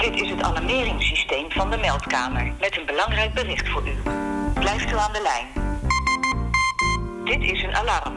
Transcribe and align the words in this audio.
Dit 0.00 0.20
is 0.20 0.30
het 0.30 0.42
alarmeringssysteem 0.42 1.50
van 1.50 1.70
de 1.70 1.76
meldkamer 1.76 2.52
met 2.60 2.78
een 2.78 2.86
belangrijk 2.86 3.34
bericht 3.34 3.68
voor 3.68 3.88
u. 3.88 3.92
Blijft 4.54 4.92
u 4.92 4.96
aan 4.96 5.12
de 5.12 5.22
lijn. 5.22 5.46
Dit 7.24 7.50
is 7.50 7.62
een 7.62 7.74
alarm. 7.74 8.14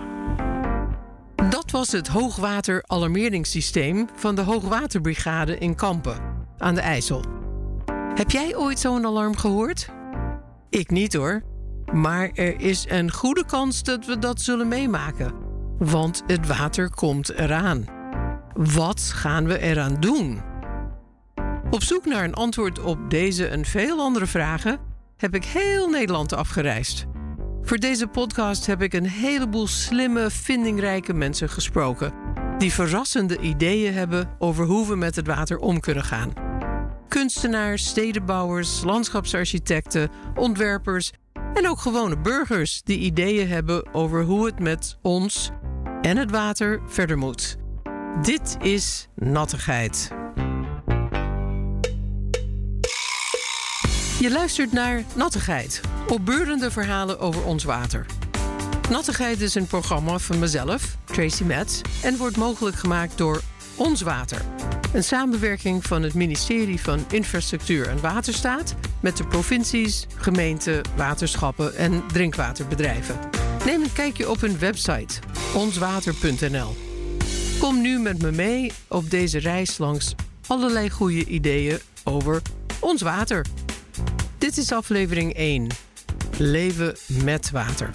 Dat 1.49 1.71
was 1.71 1.91
het 1.91 2.07
hoogwater 2.07 2.83
alarmeringssysteem 2.88 4.09
van 4.15 4.35
de 4.35 4.41
Hoogwaterbrigade 4.41 5.57
in 5.57 5.75
Kampen 5.75 6.46
aan 6.57 6.75
de 6.75 6.81
IJssel. 6.81 7.23
Heb 8.15 8.31
jij 8.31 8.55
ooit 8.55 8.79
zo'n 8.79 9.05
alarm 9.05 9.38
gehoord? 9.38 9.89
Ik 10.70 10.89
niet 10.89 11.13
hoor. 11.13 11.41
Maar 11.91 12.29
er 12.34 12.59
is 12.59 12.86
een 12.89 13.11
goede 13.11 13.45
kans 13.45 13.84
dat 13.84 14.05
we 14.05 14.20
dat 14.20 14.41
zullen 14.41 14.68
meemaken. 14.68 15.34
Want 15.77 16.23
het 16.27 16.47
water 16.47 16.89
komt 16.89 17.34
eraan. 17.34 17.86
Wat 18.54 19.02
gaan 19.02 19.45
we 19.45 19.59
eraan 19.59 20.00
doen? 20.00 20.52
Op 21.73 21.83
zoek 21.83 22.05
naar 22.05 22.23
een 22.23 22.33
antwoord 22.33 22.79
op 22.79 23.09
deze 23.09 23.47
en 23.47 23.65
veel 23.65 24.00
andere 24.00 24.25
vragen 24.25 24.79
heb 25.18 25.36
ik 25.36 25.45
heel 25.45 25.89
Nederland 25.89 26.33
afgereisd. 26.33 27.05
Voor 27.61 27.77
deze 27.77 28.07
podcast 28.07 28.65
heb 28.65 28.81
ik 28.81 28.93
een 28.93 29.07
heleboel 29.07 29.68
slimme, 29.68 30.29
vindingrijke 30.29 31.14
mensen 31.14 31.50
gesproken. 31.50 32.14
Die 32.58 32.73
verrassende 32.73 33.39
ideeën 33.39 33.94
hebben 33.94 34.30
over 34.39 34.66
hoe 34.66 34.88
we 34.88 34.95
met 34.95 35.16
het 35.16 35.28
water 35.28 35.58
om 35.58 35.80
kunnen 35.80 36.03
gaan. 36.03 36.33
Kunstenaars, 37.08 37.86
stedenbouwers, 37.86 38.83
landschapsarchitecten, 38.83 40.09
ontwerpers 40.36 41.11
en 41.53 41.69
ook 41.69 41.80
gewone 41.80 42.17
burgers 42.17 42.81
die 42.83 43.00
ideeën 43.00 43.47
hebben 43.47 43.94
over 43.94 44.23
hoe 44.23 44.45
het 44.45 44.59
met 44.59 44.97
ons 45.02 45.52
en 46.02 46.17
het 46.17 46.31
water 46.31 46.81
verder 46.88 47.17
moet. 47.17 47.58
Dit 48.22 48.58
is 48.61 49.08
nattigheid. 49.16 50.22
Je 54.23 54.31
luistert 54.31 54.72
naar 54.72 55.03
Nattigheid, 55.16 55.81
opbeurende 56.08 56.72
verhalen 56.72 57.20
over 57.20 57.44
ons 57.44 57.64
water. 57.64 58.06
Nattigheid 58.89 59.42
is 59.42 59.56
een 59.56 59.67
programma 59.67 60.20
van 60.20 60.39
mezelf, 60.39 60.98
Tracy 61.06 61.44
Metz, 61.44 61.81
en 62.03 62.17
wordt 62.17 62.38
mogelijk 62.38 62.75
gemaakt 62.75 63.17
door 63.17 63.42
Ons 63.75 64.02
Water. 64.02 64.42
Een 64.94 65.03
samenwerking 65.03 65.86
van 65.86 66.03
het 66.03 66.14
ministerie 66.14 66.81
van 66.81 67.06
Infrastructuur 67.11 67.88
en 67.88 68.02
Waterstaat 68.02 68.75
met 69.02 69.17
de 69.17 69.28
provincies, 69.28 70.08
gemeenten, 70.16 70.81
waterschappen 70.95 71.76
en 71.76 72.03
drinkwaterbedrijven. 72.08 73.20
Neem 73.66 73.81
een 73.81 73.94
kijkje 73.94 74.30
op 74.30 74.42
hun 74.42 74.59
website 74.59 75.20
onswater.nl. 75.55 76.76
Kom 77.59 77.81
nu 77.81 78.00
met 78.00 78.22
me 78.22 78.31
mee 78.31 78.72
op 78.88 79.09
deze 79.09 79.39
reis 79.39 79.78
langs 79.78 80.16
allerlei 80.48 80.89
goede 80.89 81.26
ideeën 81.26 81.80
over 82.03 82.42
ons 82.80 83.02
water. 83.02 83.45
Dit 84.44 84.58
is 84.58 84.72
aflevering 84.72 85.33
1. 85.33 85.67
Leven 86.38 86.95
met 87.23 87.52
water. 87.52 87.89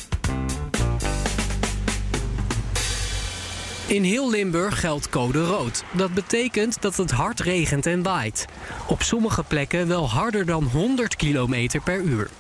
In 3.86 4.02
heel 4.02 4.30
Limburg 4.30 4.80
geldt 4.80 5.08
code 5.08 5.44
rood. 5.44 5.84
Dat 5.92 6.14
betekent 6.14 6.82
dat 6.82 6.96
het 6.96 7.10
hard 7.10 7.40
regent 7.40 7.86
en 7.86 8.02
waait. 8.02 8.46
Op 8.86 9.02
sommige 9.02 9.42
plekken 9.42 9.88
wel 9.88 10.08
harder 10.08 10.46
dan 10.46 10.64
100 10.64 11.16
km 11.16 11.80
per 11.84 12.00
uur. 12.00 12.30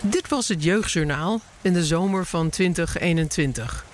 Dit 0.00 0.28
was 0.28 0.48
het 0.48 0.64
Jeugdjournaal 0.64 1.40
in 1.62 1.72
de 1.72 1.84
zomer 1.84 2.26
van 2.26 2.50
2021. 2.50 3.84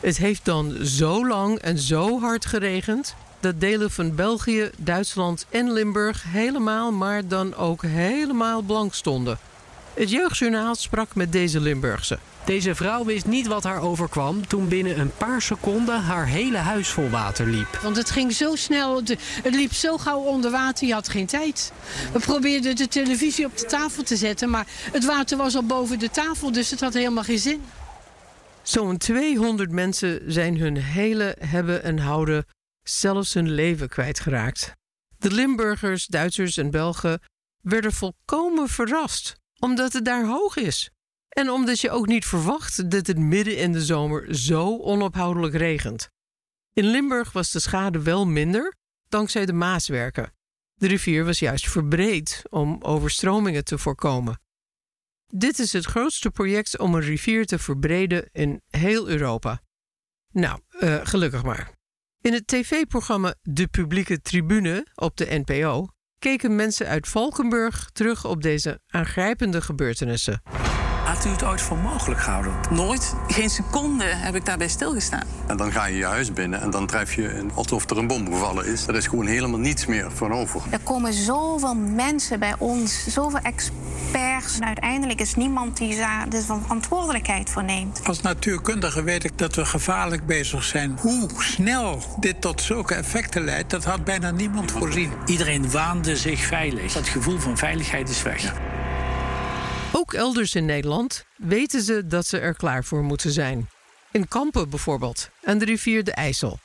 Het 0.00 0.16
heeft 0.16 0.44
dan 0.44 0.72
zo 0.84 1.26
lang 1.26 1.58
en 1.58 1.78
zo 1.78 2.20
hard 2.20 2.46
geregend 2.46 3.16
dat 3.40 3.60
delen 3.60 3.90
van 3.90 4.14
België, 4.14 4.70
Duitsland 4.76 5.46
en 5.50 5.72
Limburg 5.72 6.24
helemaal, 6.28 6.92
maar 6.92 7.28
dan 7.28 7.54
ook 7.54 7.82
helemaal 7.82 8.62
blank 8.62 8.94
stonden. 8.94 9.38
Het 9.94 10.10
Jeugdjournaal 10.10 10.74
sprak 10.74 11.14
met 11.14 11.32
deze 11.32 11.60
Limburgse. 11.60 12.18
Deze 12.44 12.74
vrouw 12.74 13.04
wist 13.04 13.26
niet 13.26 13.46
wat 13.46 13.62
haar 13.62 13.82
overkwam 13.82 14.46
toen 14.46 14.68
binnen 14.68 15.00
een 15.00 15.12
paar 15.16 15.42
seconden 15.42 16.00
haar 16.00 16.26
hele 16.26 16.56
huis 16.56 16.88
vol 16.88 17.10
water 17.10 17.46
liep. 17.46 17.78
Want 17.82 17.96
het 17.96 18.10
ging 18.10 18.32
zo 18.32 18.54
snel, 18.54 18.96
het 18.96 19.16
het 19.42 19.54
liep 19.54 19.72
zo 19.72 19.98
gauw 19.98 20.20
onder 20.20 20.50
water, 20.50 20.86
je 20.86 20.92
had 20.92 21.08
geen 21.08 21.26
tijd. 21.26 21.72
We 22.12 22.18
probeerden 22.18 22.76
de 22.76 22.88
televisie 22.88 23.46
op 23.46 23.58
de 23.58 23.64
tafel 23.66 24.02
te 24.02 24.16
zetten, 24.16 24.50
maar 24.50 24.66
het 24.92 25.04
water 25.04 25.36
was 25.36 25.56
al 25.56 25.62
boven 25.62 25.98
de 25.98 26.10
tafel, 26.10 26.52
dus 26.52 26.70
het 26.70 26.80
had 26.80 26.94
helemaal 26.94 27.24
geen 27.24 27.38
zin. 27.38 27.62
Zo'n 28.62 28.96
200 28.96 29.70
mensen 29.70 30.20
zijn 30.26 30.58
hun 30.58 30.76
hele 30.76 31.36
hebben 31.38 31.82
en 31.82 31.98
houden, 31.98 32.44
zelfs 32.88 33.34
hun 33.34 33.50
leven 33.50 33.88
kwijtgeraakt. 33.88 34.72
De 35.18 35.30
Limburgers, 35.30 36.06
Duitsers 36.06 36.56
en 36.56 36.70
Belgen 36.70 37.20
werden 37.62 37.92
volkomen 37.92 38.68
verrast, 38.68 39.36
omdat 39.58 39.92
het 39.92 40.04
daar 40.04 40.26
hoog 40.26 40.56
is. 40.56 40.90
En 41.28 41.50
omdat 41.50 41.80
je 41.80 41.90
ook 41.90 42.06
niet 42.06 42.24
verwacht 42.24 42.90
dat 42.90 43.06
het 43.06 43.18
midden 43.18 43.56
in 43.56 43.72
de 43.72 43.84
zomer 43.84 44.34
zo 44.34 44.78
onophoudelijk 44.78 45.54
regent. 45.54 46.08
In 46.72 46.84
Limburg 46.84 47.32
was 47.32 47.50
de 47.50 47.60
schade 47.60 48.02
wel 48.02 48.26
minder, 48.26 48.74
dankzij 49.08 49.46
de 49.46 49.52
Maaswerken. 49.52 50.32
De 50.74 50.86
rivier 50.86 51.24
was 51.24 51.38
juist 51.38 51.68
verbreed 51.68 52.42
om 52.50 52.82
overstromingen 52.82 53.64
te 53.64 53.78
voorkomen. 53.78 54.40
Dit 55.26 55.58
is 55.58 55.72
het 55.72 55.84
grootste 55.84 56.30
project 56.30 56.78
om 56.78 56.94
een 56.94 57.00
rivier 57.00 57.46
te 57.46 57.58
verbreden 57.58 58.28
in 58.32 58.62
heel 58.68 59.08
Europa. 59.08 59.62
Nou, 60.32 60.60
eh, 60.68 61.00
gelukkig 61.02 61.42
maar. 61.42 61.75
In 62.26 62.32
het 62.32 62.46
tv-programma 62.46 63.34
De 63.42 63.66
Publieke 63.66 64.20
Tribune 64.20 64.86
op 64.94 65.16
de 65.16 65.42
NPO 65.44 65.86
keken 66.18 66.56
mensen 66.56 66.86
uit 66.86 67.08
Valkenburg 67.08 67.90
terug 67.92 68.24
op 68.24 68.42
deze 68.42 68.80
aangrijpende 68.86 69.60
gebeurtenissen. 69.60 70.42
Had 71.06 71.24
u 71.24 71.28
het 71.28 71.44
ooit 71.44 71.60
voor 71.60 71.76
mogelijk 71.76 72.20
gehouden? 72.20 72.52
Nooit, 72.70 73.14
geen 73.28 73.50
seconde 73.50 74.04
heb 74.04 74.34
ik 74.34 74.44
daarbij 74.44 74.68
stilgestaan. 74.68 75.22
En 75.46 75.56
dan 75.56 75.72
ga 75.72 75.86
je 75.86 75.96
je 75.96 76.04
huis 76.04 76.32
binnen 76.32 76.60
en 76.60 76.70
dan 76.70 76.86
tref 76.86 77.14
je 77.14 77.34
een, 77.34 77.50
alsof 77.54 77.90
er 77.90 77.98
een 77.98 78.06
bom 78.06 78.26
gevallen 78.32 78.66
is. 78.66 78.86
Er 78.86 78.94
is 78.94 79.06
gewoon 79.06 79.26
helemaal 79.26 79.58
niets 79.58 79.86
meer 79.86 80.10
van 80.10 80.32
over. 80.32 80.60
Er 80.70 80.78
komen 80.78 81.12
zoveel 81.12 81.74
mensen 81.74 82.38
bij 82.38 82.54
ons, 82.58 83.06
zoveel 83.08 83.38
experts. 83.42 84.58
En 84.58 84.66
uiteindelijk 84.66 85.20
is 85.20 85.34
niemand 85.34 85.76
die 85.76 85.96
daar 85.96 86.28
de 86.28 86.42
verantwoordelijkheid 86.42 87.50
voor 87.50 87.64
neemt. 87.64 88.00
Als 88.04 88.20
natuurkundige 88.20 89.02
weet 89.02 89.24
ik 89.24 89.38
dat 89.38 89.54
we 89.54 89.64
gevaarlijk 89.64 90.26
bezig 90.26 90.64
zijn. 90.64 90.98
Hoe 91.00 91.28
snel 91.38 92.02
dit 92.20 92.40
tot 92.40 92.62
zulke 92.62 92.94
effecten 92.94 93.44
leidt, 93.44 93.70
dat 93.70 93.84
had 93.84 94.04
bijna 94.04 94.30
niemand 94.30 94.70
voorzien. 94.70 95.10
Iedereen 95.26 95.70
waande 95.70 96.16
zich 96.16 96.40
veilig. 96.40 96.92
Dat 96.92 97.08
gevoel 97.08 97.38
van 97.38 97.56
veiligheid 97.56 98.08
is 98.08 98.22
weg. 98.22 98.54
Ook 99.96 100.12
elders 100.12 100.54
in 100.54 100.64
Nederland 100.64 101.24
weten 101.36 101.82
ze 101.82 102.06
dat 102.06 102.26
ze 102.26 102.38
er 102.38 102.54
klaar 102.54 102.84
voor 102.84 103.02
moeten 103.02 103.30
zijn. 103.30 103.68
In 104.12 104.28
Kampen 104.28 104.70
bijvoorbeeld, 104.70 105.30
aan 105.44 105.58
de 105.58 105.64
rivier 105.64 106.04
de 106.04 106.12
IJssel. 106.12 106.58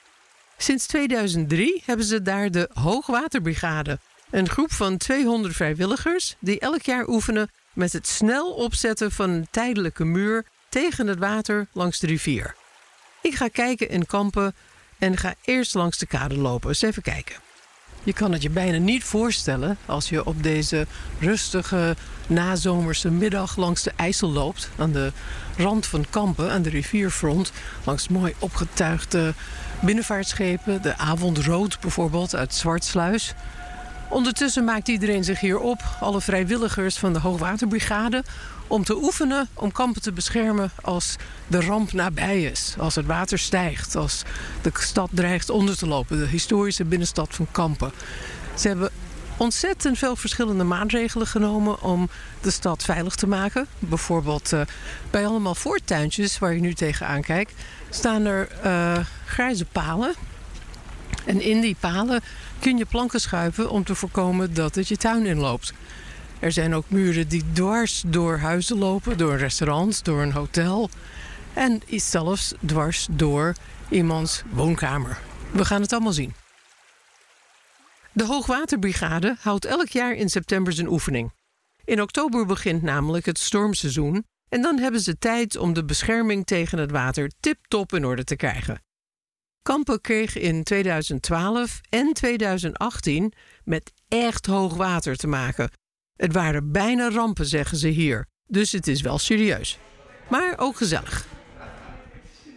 Sinds 0.58 0.86
2003 0.86 1.84
hebben 1.86 2.06
ze 2.06 2.22
daar 2.22 2.52
de 2.52 2.70
Hoogwaterbrigade. 2.74 4.00
Een 4.30 4.50
groep 4.50 4.72
van 4.72 4.97
200 4.97 5.56
vrijwilligers 5.56 6.36
die 6.40 6.59
elk 6.59 6.81
jaar 6.81 7.08
oefenen 7.08 7.52
met 7.74 7.94
het 7.94 8.08
snel 8.08 8.52
opzetten 8.52 9.12
van 9.12 9.30
een 9.30 9.47
tijdelijke 9.52 10.06
muur 10.06 10.46
tegen 10.70 11.08
het 11.08 11.20
water 11.20 11.68
langs 11.72 12.00
de 12.00 12.08
rivier. 12.08 12.56
Ik 13.22 13.36
ga 13.36 13.47
kijken 13.47 13.90
in 13.90 14.06
Kampen 14.06 14.56
en 14.97 15.18
ga 15.18 15.36
eerst 15.41 15.74
langs 15.74 15.97
de 15.97 16.06
kade 16.06 16.38
lopen. 16.38 16.70
Eens 16.70 16.81
even 16.81 17.02
kijken. 17.02 17.36
Je 18.03 18.13
kan 18.13 18.31
het 18.31 18.41
je 18.41 18.50
bijna 18.50 18.78
niet 18.78 19.03
voorstellen 19.03 19.78
als 19.85 20.09
je 20.09 20.25
op 20.25 20.44
deze 20.44 20.88
rustige 21.19 21.95
nazomerse 22.28 23.12
middag 23.12 23.56
langs 23.56 23.84
de 23.84 23.91
IJssel 23.95 24.31
loopt. 24.31 24.69
Aan 24.78 24.91
de 24.91 25.12
rand 25.57 25.85
van 25.85 26.06
Kampen, 26.09 26.51
aan 26.51 26.61
de 26.61 26.69
rivierfront. 26.69 27.51
Langs 27.84 28.07
mooi 28.07 28.34
opgetuigde 28.40 29.34
binnenvaartschepen. 29.81 30.81
De 30.81 30.97
Avondrood 30.97 31.79
bijvoorbeeld 31.79 32.35
uit 32.35 32.53
Zwartsluis. 32.53 33.34
Ondertussen 34.09 34.63
maakt 34.63 34.88
iedereen 34.88 35.23
zich 35.23 35.40
hier 35.40 35.59
op, 35.59 35.81
alle 35.99 36.22
vrijwilligers 36.22 36.97
van 36.97 37.14
de 37.14 37.20
Hoogwaterbrigade, 37.20 38.23
om 38.72 38.84
te 38.84 39.03
oefenen 39.03 39.50
om 39.53 39.72
kampen 39.72 40.02
te 40.02 40.12
beschermen 40.12 40.72
als 40.82 41.16
de 41.47 41.62
ramp 41.62 41.91
nabij 41.91 42.44
is. 42.44 42.76
Als 42.78 42.96
het 42.96 43.06
water 43.06 43.40
stijgt, 43.40 43.96
als 43.96 44.23
de 44.62 44.72
stad 44.73 45.09
dreigt 45.14 45.50
onder 45.50 45.78
te 45.78 45.88
lopen. 45.88 46.18
De 46.18 46.28
historische 46.28 46.85
binnenstad 46.85 47.35
van 47.35 47.47
Kampen. 47.52 47.91
Ze 48.56 48.68
hebben 48.68 48.90
ontzettend 49.38 49.97
veel 49.97 50.16
verschillende 50.16 50.64
maatregelen 50.64 51.28
genomen 51.28 51.82
om 51.82 52.09
de 52.41 52.52
stad 52.52 52.84
veilig 52.84 53.16
te 53.16 53.28
maken. 53.28 53.68
Bijvoorbeeld 53.79 54.52
uh, 54.53 54.62
bij 55.09 55.26
allemaal 55.26 55.56
voortuintjes 55.56 56.40
waar 56.40 56.53
je 56.53 56.59
nu 56.59 56.74
tegenaan 56.74 57.22
kijkt, 57.22 57.53
staan 57.90 58.26
er 58.26 58.47
uh, 58.66 58.97
grijze 59.26 59.66
palen. 59.66 60.14
En 61.26 61.41
in 61.41 61.62
die 61.62 61.76
palen 61.79 62.22
kun 62.59 62.78
je 62.78 62.85
planken 62.85 63.22
schuiven 63.22 63.70
om 63.70 63.84
te 63.84 63.96
voorkomen 63.96 64.53
dat 64.53 64.76
het 64.76 64.88
je 64.88 64.97
tuin 64.97 65.26
inloopt. 65.26 65.74
Er 66.41 66.52
zijn 66.52 66.73
ook 66.73 66.90
muren 66.90 67.28
die 67.28 67.43
dwars 67.53 68.03
door 68.05 68.38
huizen 68.38 68.78
lopen, 68.78 69.17
door 69.17 69.32
een 69.32 69.38
restaurant, 69.38 70.05
door 70.05 70.22
een 70.22 70.32
hotel. 70.32 70.90
En 71.53 71.82
zelfs 71.88 72.53
dwars 72.66 73.08
door 73.11 73.55
iemands 73.90 74.43
woonkamer. 74.49 75.20
We 75.52 75.66
gaan 75.66 75.82
het 75.82 75.91
allemaal 75.93 76.14
zien. 76.14 76.34
De 78.11 78.26
Hoogwaterbrigade 78.26 79.35
houdt 79.40 79.66
elk 79.66 79.88
jaar 79.88 80.14
in 80.14 80.29
september 80.29 80.73
zijn 80.73 80.88
oefening. 80.88 81.32
In 81.85 82.02
oktober 82.02 82.46
begint 82.46 82.82
namelijk 82.82 83.26
het 83.26 83.40
stormseizoen 83.40 84.26
en 84.49 84.61
dan 84.61 84.79
hebben 84.79 85.02
ze 85.02 85.17
tijd 85.17 85.58
om 85.58 85.73
de 85.73 85.85
bescherming 85.85 86.46
tegen 86.46 86.78
het 86.78 86.91
water 86.91 87.32
tip-top 87.40 87.93
in 87.93 88.05
orde 88.05 88.23
te 88.23 88.35
krijgen. 88.35 88.82
Kampen 89.61 90.02
kreeg 90.02 90.38
in 90.38 90.64
2012 90.64 91.82
en 91.90 92.14
2018 92.14 93.34
met 93.64 93.91
echt 94.08 94.46
hoog 94.46 94.73
water 94.73 95.16
te 95.16 95.28
maken. 95.28 95.70
Het 96.22 96.34
waren 96.34 96.72
bijna 96.72 97.09
rampen, 97.09 97.46
zeggen 97.46 97.78
ze 97.78 97.88
hier, 97.88 98.28
dus 98.47 98.72
het 98.72 98.88
is 98.88 99.02
wel 99.02 99.18
serieus. 99.18 99.78
Maar 100.29 100.53
ook 100.58 100.78
gezellig. 100.78 101.26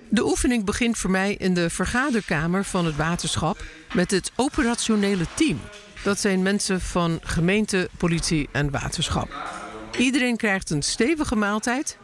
De 0.08 0.24
oefening 0.24 0.64
begint 0.64 0.98
voor 0.98 1.10
mij 1.10 1.34
in 1.34 1.54
de 1.54 1.70
vergaderkamer 1.70 2.64
van 2.64 2.84
het 2.84 2.96
waterschap 2.96 3.64
met 3.94 4.10
het 4.10 4.32
operationele 4.36 5.24
team. 5.34 5.60
Dat 6.02 6.20
zijn 6.20 6.42
mensen 6.42 6.80
van 6.80 7.18
gemeente, 7.22 7.88
politie 7.96 8.48
en 8.52 8.70
waterschap. 8.70 9.28
Iedereen 9.98 10.36
krijgt 10.36 10.70
een 10.70 10.82
stevige 10.82 11.36
maaltijd. 11.36 11.98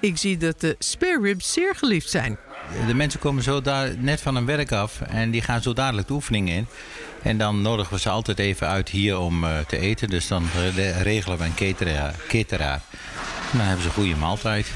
Ik 0.00 0.16
zie 0.16 0.36
dat 0.36 0.60
de 0.60 0.76
spare 0.78 1.20
ribs 1.22 1.52
zeer 1.52 1.74
geliefd 1.74 2.10
zijn. 2.10 2.38
De 2.86 2.94
mensen 2.94 3.20
komen 3.20 3.42
zo 3.42 3.60
daar 3.60 3.98
net 3.98 4.20
van 4.20 4.34
hun 4.34 4.46
werk 4.46 4.72
af 4.72 5.00
en 5.00 5.30
die 5.30 5.42
gaan 5.42 5.62
zo 5.62 5.72
dadelijk 5.72 6.08
de 6.08 6.14
oefening 6.14 6.48
in. 6.48 6.66
En 7.22 7.38
dan 7.38 7.62
nodigen 7.62 7.94
we 7.94 8.00
ze 8.00 8.08
altijd 8.08 8.38
even 8.38 8.68
uit 8.68 8.88
hier 8.88 9.18
om 9.18 9.44
uh, 9.44 9.58
te 9.58 9.78
eten. 9.78 10.08
Dus 10.08 10.28
dan 10.28 10.44
regelen 11.02 11.38
we 11.38 11.44
een. 12.56 12.72
En 13.52 13.58
dan 13.58 13.66
hebben 13.66 13.82
ze 13.82 13.88
een 13.88 13.94
goede 13.94 14.16
maaltijd. 14.16 14.72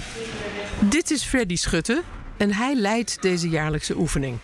Dit 0.80 1.10
is 1.10 1.22
Freddy 1.22 1.56
Schutte 1.56 2.02
en 2.36 2.52
hij 2.52 2.74
leidt 2.74 3.22
deze 3.22 3.48
jaarlijkse 3.48 3.96
oefening. 3.96 4.38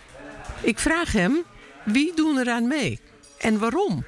Ik 0.61 0.79
vraag 0.79 1.11
hem, 1.11 1.43
wie 1.85 2.15
doen 2.15 2.37
eraan 2.37 2.67
mee 2.67 2.99
en 3.39 3.59
waarom? 3.59 4.05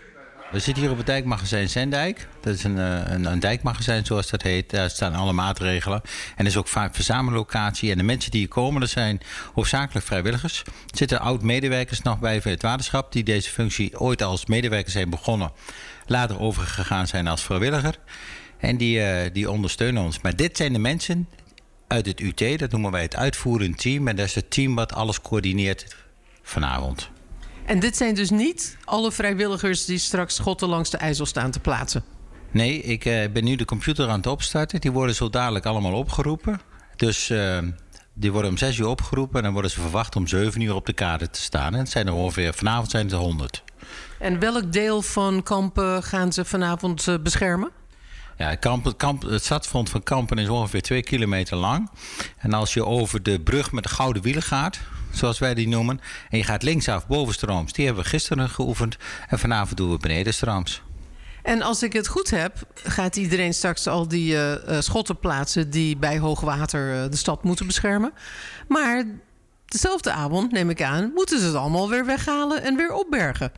We 0.56 0.62
zitten 0.62 0.84
hier 0.84 0.92
op 0.92 0.98
het 0.98 1.06
dijkmagazijn 1.06 1.70
Zendijk. 1.70 2.28
Dat 2.42 2.54
is 2.54 2.64
een, 2.64 2.78
eh, 2.78 3.02
een, 3.06 3.26
een, 3.26 3.40
dijkmagazijn 3.40 4.06
zoals 4.06 4.30
dat 4.30 4.42
heet. 4.42 4.70
Daar 4.70 4.90
staan 4.90 5.14
alle 5.14 5.34
maatregelen. 5.34 6.02
En 6.36 6.46
is 6.46 6.58
ook 6.58 6.68
vaak 6.68 6.96
verzamellocatie. 6.96 7.92
En 7.92 7.98
de 7.98 8.04
mensen 8.04 8.32
die 8.32 8.40
hier 8.40 8.50
komen, 8.50 8.82
dat 8.82 8.90
zijn 8.90 9.22
hoofdzakelijk 9.54 10.06
vrijwilligers. 10.06 10.60
Er 10.66 10.98
zitten 10.98 11.20
oud-medewerkers 11.20 12.02
nog 12.02 12.20
bij 12.20 12.42
het 12.44 12.62
waterschap... 12.62 13.12
die 13.12 13.24
deze 13.24 13.50
functie 13.50 14.00
ooit 14.00 14.22
als 14.22 14.46
medewerker 14.46 14.92
zijn 14.92 15.10
begonnen. 15.10 15.52
Later 16.06 16.40
overgegaan 16.40 17.08
zijn 17.08 17.28
als 17.28 17.44
vrijwilliger. 17.44 17.96
En 18.58 18.78
die, 18.78 19.00
uh, 19.00 19.34
die 19.34 19.52
ondersteunen 19.52 20.04
ons. 20.04 20.22
Maar 20.22 20.36
dit 20.36 20.58
zijn 20.58 20.74
de 20.74 20.80
mensen 20.80 21.30
uit 21.88 22.06
het 22.06 22.20
UT. 22.20 22.60
Dat 22.60 22.72
noemen 22.72 22.92
wij 22.92 23.02
het 23.02 23.16
uitvoerend 23.16 23.78
team. 23.78 24.08
En 24.08 24.16
dat 24.16 24.26
is 24.26 24.36
het 24.36 24.52
team 24.52 24.76
wat 24.76 24.94
alles 24.94 25.22
coördineert 25.22 25.96
vanavond. 26.42 27.14
En 27.66 27.80
dit 27.80 27.98
zijn 27.98 28.16
dus 28.16 28.30
niet 28.30 28.78
alle 28.84 29.12
vrijwilligers 29.12 29.86
die 29.86 29.98
straks 29.98 30.36
schotten 30.36 30.68
langs 30.68 30.90
de 30.90 30.98
IJssel 30.98 31.26
staan 31.26 31.52
te 31.52 31.60
plaatsen? 31.60 32.04
Nee, 32.52 32.82
ik 32.82 33.06
uh, 33.06 33.26
ben 33.34 33.44
nu 33.44 33.56
de 33.56 33.66
computer 33.66 34.08
aan 34.08 34.18
het 34.18 34.28
opstarten. 34.28 34.82
Die 34.82 34.92
worden 34.92 35.16
zo 35.16 35.30
dadelijk 35.30 35.66
allemaal 35.66 35.94
opgeroepen. 35.94 36.62
Dus 36.96 37.30
uh, 37.30 37.58
die 38.14 38.32
worden 38.32 38.52
om 38.52 38.58
6 38.58 38.78
uur 38.78 38.88
opgeroepen 38.88 39.38
en 39.38 39.44
dan 39.44 39.54
worden 39.54 39.72
ze 39.72 39.82
verwacht 39.82 40.16
om 40.16 40.28
7 40.28 40.62
uur 40.62 40.76
op 40.76 40.86
de 40.86 40.94
kade 40.94 41.30
te 41.30 41.42
staan. 41.42 41.74
En 41.74 41.80
het 41.80 41.90
zijn 41.90 42.08
er 42.08 42.14
ongeveer, 42.14 42.54
vanavond 42.54 42.92
zijn 42.92 43.04
het 43.06 43.14
er 43.14 43.20
100. 43.20 43.64
En 44.20 44.40
welk 44.40 44.74
deel 44.74 45.02
van 45.02 45.44
Kampen 45.44 46.04
gaan 46.04 46.34
ze 46.34 46.46
vanavond 46.46 47.08
uh, 47.08 47.16
beschermen? 47.24 47.72
Ja, 48.38 48.56
kamp, 48.56 48.94
kamp, 48.98 49.22
het 49.22 49.44
stadsfront 49.44 49.90
van 49.90 50.04
Kampen 50.04 50.38
is 50.38 50.50
ongeveer 50.50 50.82
2 50.82 51.04
kilometer 51.04 51.58
lang. 51.58 51.90
En 52.38 52.54
als 52.54 52.74
je 52.74 52.86
over 52.86 53.24
de 53.24 53.40
brug 53.40 53.72
met 53.72 53.84
de 53.84 53.90
gouden 53.90 54.22
wielen 54.22 54.44
gaat, 54.44 54.80
zoals 55.18 55.40
wij 55.40 55.54
die 55.54 55.68
noemen. 55.68 56.00
En 56.30 56.38
je 56.38 56.44
gaat 56.44 56.64
linksaf 56.64 57.08
bovenstrooms. 57.08 57.74
Die 57.74 57.86
hebben 57.86 58.04
we 58.04 58.10
gisteren 58.10 58.50
geoefend. 58.50 58.98
En 59.28 59.40
vanavond 59.40 59.78
doen 59.78 59.92
we 59.92 59.98
benedenstrooms. 59.98 60.82
En 61.44 61.62
als 61.62 61.84
ik 61.84 61.94
het 61.94 62.08
goed 62.08 62.30
heb, 62.30 62.58
gaat 62.74 63.16
iedereen 63.16 63.54
straks 63.54 63.88
al 63.88 64.08
die 64.08 64.34
uh, 64.34 64.54
schotten 64.80 65.20
plaatsen 65.20 65.70
die 65.70 65.98
bij 65.98 66.20
hoogwater 66.20 67.04
uh, 67.04 67.10
de 67.10 67.18
stad 67.18 67.44
moeten 67.44 67.66
beschermen. 67.66 68.14
Maar 68.68 69.04
dezelfde 69.66 70.12
avond, 70.12 70.52
neem 70.52 70.70
ik 70.70 70.82
aan, 70.82 71.12
moeten 71.14 71.40
ze 71.40 71.46
het 71.46 71.56
allemaal 71.56 71.90
weer 71.90 72.06
weghalen 72.06 72.64
en 72.64 72.76
weer 72.76 72.94
opbergen. 72.94 73.52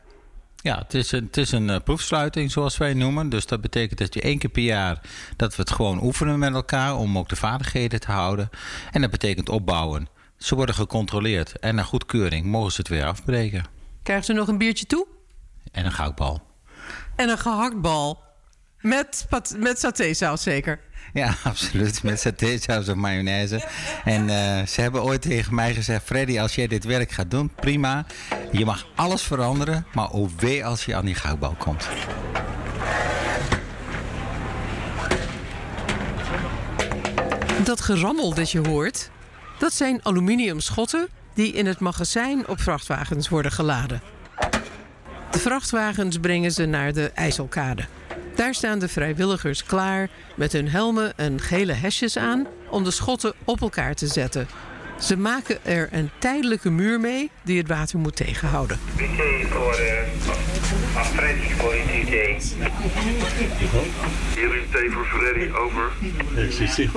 Ja, 0.56 0.77
het 0.77 0.94
is 0.94 1.12
een, 1.12 1.24
het 1.24 1.38
is 1.38 1.51
een 1.51 1.68
uh, 1.68 1.75
proefsluiting 1.83 2.51
zoals 2.51 2.77
wij 2.77 2.94
noemen. 2.94 3.30
Dus 3.30 3.45
dat 3.45 3.62
betekent 3.62 4.00
dat 4.00 4.13
je 4.13 4.21
één 4.21 4.38
keer 4.38 4.50
per 4.50 4.63
jaar 4.63 5.01
dat 5.36 5.56
we 5.56 5.62
het 5.62 5.71
gewoon 5.71 6.04
oefenen 6.04 6.39
met 6.39 6.54
elkaar 6.54 6.95
om 6.95 7.18
ook 7.18 7.30
de 7.30 7.36
vaardigheden 7.36 8.00
te 8.00 8.12
houden. 8.12 8.50
En 8.92 9.01
dat 9.01 9.12
betekent 9.12 9.50
opbouwen. 9.50 10.07
Ze 10.37 10.55
worden 10.55 10.75
gecontroleerd 10.75 11.59
en 11.59 11.75
na 11.75 11.83
goedkeuring 11.83 12.45
mogen 12.45 12.71
ze 12.71 12.77
het 12.77 12.87
weer 12.87 13.05
afbreken. 13.05 13.65
Krijgt 14.03 14.27
u 14.27 14.33
nog 14.33 14.47
een 14.47 14.57
biertje 14.57 14.85
toe? 14.85 15.07
En 15.71 15.85
een 15.85 15.91
goudbal. 15.91 16.41
En 17.15 17.29
een 17.29 17.37
gehaktbal. 17.37 18.23
Met, 18.81 19.27
met 19.57 19.79
satésaus 19.79 20.43
zeker? 20.43 20.79
Ja, 21.13 21.35
absoluut. 21.43 22.03
Met 22.03 22.19
satésaus 22.19 22.89
of 22.89 22.95
mayonaise. 22.95 23.67
En 24.03 24.21
uh, 24.21 24.65
ze 24.65 24.81
hebben 24.81 25.03
ooit 25.03 25.21
tegen 25.21 25.55
mij 25.55 25.73
gezegd... 25.73 26.05
Freddy, 26.05 26.39
als 26.39 26.55
jij 26.55 26.67
dit 26.67 26.83
werk 26.83 27.11
gaat 27.11 27.31
doen, 27.31 27.51
prima. 27.55 28.05
Je 28.51 28.65
mag 28.65 28.87
alles 28.95 29.21
veranderen, 29.21 29.85
maar 29.93 30.09
oh 30.09 30.29
wee 30.37 30.65
als 30.65 30.85
je 30.85 30.95
aan 30.95 31.05
die 31.05 31.15
goudbal 31.15 31.55
komt. 31.57 31.87
Dat 37.63 37.81
gerammel 37.81 38.33
dat 38.33 38.51
je 38.51 38.67
hoort, 38.67 39.09
dat 39.57 39.74
zijn 39.74 40.00
aluminium 40.04 40.59
schotten 40.59 41.07
die 41.33 41.54
in 41.54 41.65
het 41.65 41.80
magazijn 41.80 42.48
op 42.48 42.62
vrachtwagens 42.62 43.30
worden 43.30 43.51
geladen. 43.51 44.01
De 45.31 45.39
vrachtwagens 45.39 46.19
brengen 46.19 46.51
ze 46.51 46.65
naar 46.65 46.94
de 46.94 47.12
IJsselkade. 47.13 47.86
Daar 48.36 48.54
staan 48.54 48.80
de 48.80 48.88
vrijwilligers 48.88 49.63
klaar 49.63 50.09
met 50.36 50.51
hun 50.51 50.69
helmen 50.69 51.18
en 51.18 51.42
gele 51.42 51.74
hesjes 51.74 52.18
aan 52.18 52.48
om 52.69 52.83
de 52.83 52.92
schotten 52.92 53.33
op 53.44 53.62
elkaar 53.62 53.94
te 53.94 54.07
zetten. 54.07 54.48
Ze 55.00 55.18
maken 55.18 55.65
er 55.65 55.89
een 55.92 56.09
tijdelijke 56.19 56.69
muur 56.69 57.00
mee 57.00 57.31
die 57.44 57.57
het 57.57 57.68
water 57.68 58.00
moet 58.00 58.15
tegenhouden. 58.15 58.80
voor 59.50 59.75
uh, 60.97 61.03
Freddy 61.03 61.53
voor 61.53 61.73
UT. 61.75 62.55
Hier 64.35 64.51
UT 64.55 64.94
voor 64.94 65.05
Freddy, 65.05 65.51
over. 65.53 65.91
Uh, 66.35 66.91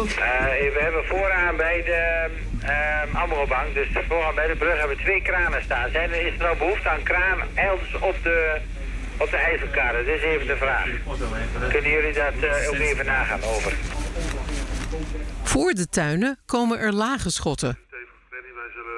we 0.75 0.79
hebben 0.81 1.05
vooraan 1.05 1.57
bij 1.57 1.83
de 1.83 2.31
uh, 2.63 3.23
Amrobank, 3.23 3.75
dus 3.75 3.89
vooraan 4.09 4.35
bij 4.35 4.47
de 4.47 4.57
brug, 4.57 4.79
hebben 4.79 4.97
we 4.97 5.03
twee 5.03 5.23
kranen 5.23 5.63
staan. 5.63 5.91
Zijn 5.91 6.11
er, 6.11 6.27
is 6.27 6.33
er 6.33 6.39
nou 6.39 6.57
behoefte 6.59 6.89
aan 6.89 7.03
kraan 7.03 7.39
elders 7.55 7.95
op 7.95 8.17
de, 8.23 8.61
op 9.17 9.31
de 9.31 9.37
IJsselkade? 9.37 10.05
Dat 10.05 10.15
is 10.15 10.23
even 10.23 10.47
de 10.47 10.57
vraag. 10.57 10.89
Kunnen 11.69 11.91
jullie 11.91 12.13
dat 12.13 12.35
uh, 12.41 12.69
ook 12.69 12.75
even 12.75 13.07
nagaan 13.07 13.43
over? 13.43 13.73
Voor 15.43 15.73
de 15.73 15.89
tuinen 15.89 16.39
komen 16.47 16.79
er 16.79 16.93
lage 16.93 17.31
schotten. 17.31 17.79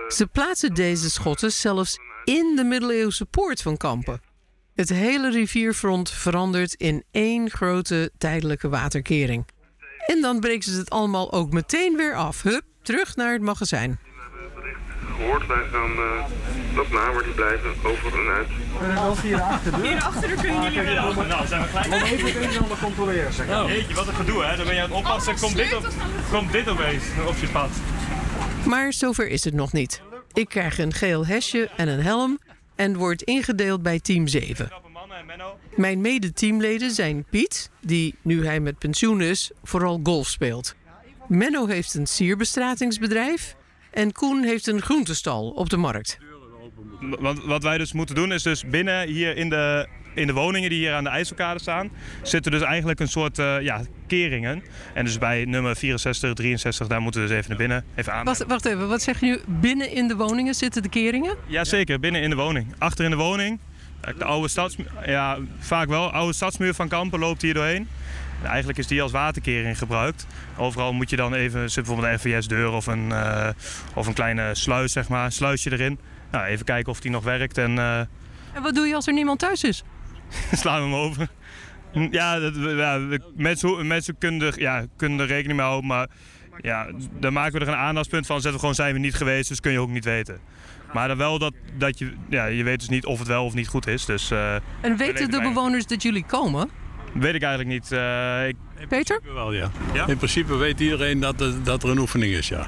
Ze 0.09 0.26
plaatsen 0.26 0.75
deze 0.75 1.11
schotten 1.11 1.52
zelfs 1.52 1.99
in 2.25 2.52
de 2.56 2.64
middeleeuwse 2.64 3.25
poort 3.25 3.62
van 3.62 3.76
Kampen. 3.76 4.31
Het 4.75 4.88
hele 4.88 5.31
rivierfront 5.31 6.11
verandert 6.11 6.75
in 6.75 7.05
één 7.11 7.50
grote 7.50 8.11
tijdelijke 8.19 8.69
waterkering. 8.69 9.47
En 10.07 10.21
dan 10.21 10.41
breken 10.41 10.71
ze 10.71 10.79
het 10.79 10.91
allemaal 10.91 11.33
ook 11.33 11.52
meteen 11.52 11.97
weer 11.97 12.14
af. 12.14 12.43
Hup, 12.43 12.62
terug 12.83 13.17
naar 13.17 13.33
het 13.33 13.43
magazijn. 13.43 13.99
Gehoord, 15.17 15.47
wij 15.47 15.64
gaan 15.73 15.91
uh, 15.91 16.25
dat 16.75 17.25
die 17.25 17.33
blijven, 17.33 17.71
over 17.85 18.21
en 18.21 18.35
uit. 18.35 18.49
En 18.81 18.95
dan 18.95 19.17
hierachter. 19.23 19.83
Hierachter 19.83 20.35
kunnen 20.35 20.62
jullie 20.62 20.81
weer 20.81 20.99
af. 20.99 21.26
Nou, 21.26 21.47
zijn 21.47 21.62
we 21.62 21.69
gelijk. 21.69 22.02
Om 22.02 22.09
even 22.09 22.33
kunnen 22.33 22.59
allemaal 22.59 22.76
controleren, 22.83 23.33
zeg 23.33 23.49
oh. 23.49 23.69
Jeetje, 23.69 23.95
wat 23.95 24.07
een 24.07 24.14
gedoe, 24.14 24.45
hè? 24.45 24.57
Dan 24.57 24.67
ben 24.67 24.75
je 24.75 24.81
aan 24.81 24.88
het 24.88 24.99
oppassen, 24.99 25.38
komt 25.41 25.57
dit, 25.57 25.76
op, 25.76 25.88
komt 26.31 26.52
dit 26.52 26.69
opeens 26.69 27.05
op 27.29 27.37
je 27.37 27.49
pad. 27.49 27.71
Maar 28.64 28.93
zover 28.93 29.29
is 29.29 29.45
het 29.45 29.55
nog 29.55 29.73
niet. 29.73 30.02
Ik 30.33 30.49
krijg 30.49 30.79
een 30.79 30.93
geel 30.93 31.26
hesje 31.26 31.71
en 31.76 31.88
een 31.88 32.02
helm 32.02 32.38
en 32.75 32.97
word 32.97 33.23
ingedeeld 33.23 33.83
bij 33.83 34.00
team 34.00 34.26
7. 34.26 34.71
Mijn 35.76 36.00
mede-teamleden 36.00 36.91
zijn 36.91 37.25
Piet, 37.31 37.71
die 37.81 38.14
nu 38.23 38.47
hij 38.47 38.61
met 38.61 38.79
pensioen 38.79 39.21
is, 39.21 39.50
vooral 39.62 40.00
golf 40.02 40.26
speelt. 40.29 40.75
Menno 41.29 41.67
heeft 41.67 41.95
een 41.95 42.07
sierbestratingsbedrijf 42.07 43.57
en 43.91 44.12
Koen 44.12 44.43
heeft 44.43 44.67
een 44.67 44.83
groentestal 44.83 45.50
op 45.50 45.71
de 45.71 45.76
markt. 45.76 46.19
Want 47.00 47.45
wat 47.45 47.62
wij 47.62 47.79
dus 47.79 47.93
moeten 47.93 48.14
doen 48.14 48.33
is 48.33 48.43
dus 48.43 48.64
binnen 48.67 49.09
hier 49.09 49.37
in 49.37 49.49
de 49.49 49.88
in 50.14 50.26
de 50.26 50.33
woningen 50.33 50.71
die 50.71 50.78
hier 50.78 50.92
aan 50.92 51.04
de 51.04 51.11
IJsselkade 51.11 51.61
staan, 51.61 51.90
zitten 52.23 52.52
dus 52.52 52.62
eigenlijk 52.62 53.00
een 53.00 53.09
soort 53.09 53.38
uh, 53.38 53.61
ja, 53.61 53.81
keringen. 54.07 54.62
En 54.95 55.04
dus 55.04 55.19
bij 55.19 55.45
nummer 55.45 55.76
64, 55.76 56.33
63, 56.33 56.87
daar 56.87 57.00
moeten 57.00 57.21
we 57.23 57.26
dus 57.26 57.37
even 57.37 57.49
naar 57.49 57.59
binnen. 57.59 57.85
Even 57.95 58.12
aan. 58.12 58.25
Wacht, 58.25 58.45
wacht 58.47 58.64
even, 58.64 58.88
wat 58.88 59.02
zeg 59.02 59.21
je 59.21 59.26
nu? 59.26 59.40
Binnen 59.47 59.90
in 59.90 60.09
de 60.09 60.16
woningen 60.16 60.54
zitten 60.54 60.83
de 60.83 60.88
keringen? 60.88 61.37
Jazeker, 61.47 62.00
binnen 62.00 62.23
in 62.23 62.31
de 62.31 62.37
woning. 62.37 62.75
Achter 62.78 63.04
in 63.04 63.11
de 63.11 63.16
woning. 63.16 63.59
De 64.19 64.25
oude 64.25 64.49
stadsmuur, 64.49 64.90
ja, 65.07 65.38
vaak 65.59 65.88
wel. 65.88 66.07
De 66.07 66.12
oude 66.12 66.33
stadsmuur 66.33 66.75
van 66.75 66.88
Kampen 66.88 67.19
loopt 67.19 67.42
hier 67.42 67.54
doorheen. 67.54 67.88
Eigenlijk 68.42 68.78
is 68.78 68.87
die 68.87 69.02
als 69.02 69.12
waterkering 69.12 69.78
gebruikt. 69.78 70.26
Overal 70.57 70.92
moet 70.92 71.11
je 71.11 71.16
dan 71.16 71.35
even, 71.35 71.71
zit 71.71 71.85
bijvoorbeeld 71.85 72.12
een 72.12 72.19
FVS-deur 72.19 72.71
of, 72.71 72.87
een, 72.87 73.09
uh, 73.09 73.49
of 73.95 74.07
een 74.07 74.14
kleine 74.14 74.54
sluis, 74.54 74.92
zeg 74.92 75.09
maar, 75.09 75.33
sluisje 75.33 75.73
erin. 75.73 75.99
Nou, 76.31 76.45
even 76.45 76.64
kijken 76.64 76.92
of 76.92 77.00
die 77.00 77.11
nog 77.11 77.25
werkt. 77.25 77.59
En, 77.59 77.71
uh... 77.71 77.99
en 77.99 78.62
wat 78.62 78.75
doe 78.75 78.87
je 78.87 78.95
als 78.95 79.07
er 79.07 79.12
niemand 79.12 79.38
thuis 79.38 79.64
is? 79.64 79.85
slaan 80.52 80.78
we 80.78 80.84
hem 80.84 80.94
over. 80.94 81.28
Ja, 82.10 82.38
dat, 82.38 82.54
ja 82.54 83.00
mensen, 83.36 83.86
mensen 83.86 84.18
kunnen, 84.18 84.46
er, 84.46 84.60
ja, 84.60 84.84
kunnen 84.96 85.20
er 85.20 85.26
rekening 85.26 85.58
mee 85.58 85.66
houden, 85.66 85.88
maar 85.88 86.08
ja, 86.60 86.86
dan 87.20 87.32
maken 87.32 87.52
we 87.52 87.60
er 87.66 87.72
een 87.72 87.78
aandachtspunt 87.78 88.26
van. 88.26 88.34
Zetten 88.36 88.52
we 88.52 88.58
gewoon 88.58 88.74
zijn 88.74 88.92
we 88.94 88.98
niet 88.98 89.14
geweest, 89.14 89.48
dus 89.48 89.60
kun 89.60 89.72
je 89.72 89.80
ook 89.80 89.90
niet 89.90 90.04
weten. 90.04 90.38
Maar 90.92 91.08
dan 91.08 91.16
wel 91.16 91.38
dat, 91.38 91.52
dat 91.78 91.98
je, 91.98 92.12
ja, 92.28 92.44
je 92.44 92.62
weet 92.64 92.78
dus 92.78 92.88
niet 92.88 93.06
of 93.06 93.18
het 93.18 93.28
wel 93.28 93.44
of 93.44 93.54
niet 93.54 93.68
goed 93.68 93.86
is. 93.86 94.04
Dus, 94.04 94.30
eh, 94.30 94.54
En 94.54 94.62
we 94.80 94.96
weten 94.96 95.30
de 95.30 95.40
bewoners 95.40 95.86
dat 95.86 96.02
jullie 96.02 96.24
komen? 96.24 96.70
Weet 97.14 97.34
ik 97.34 97.42
eigenlijk 97.42 97.72
niet. 97.74 97.92
eh, 97.92 98.48
ik, 98.48 98.56
Peter? 98.88 99.20
Wel, 99.34 99.52
ja. 99.52 99.70
In 100.06 100.16
principe 100.16 100.56
weet 100.56 100.80
iedereen 100.80 101.20
dat 101.20 101.40
er, 101.40 101.62
dat 101.62 101.82
er 101.82 101.90
een 101.90 101.98
oefening 101.98 102.32
is, 102.34 102.48
ja. 102.48 102.66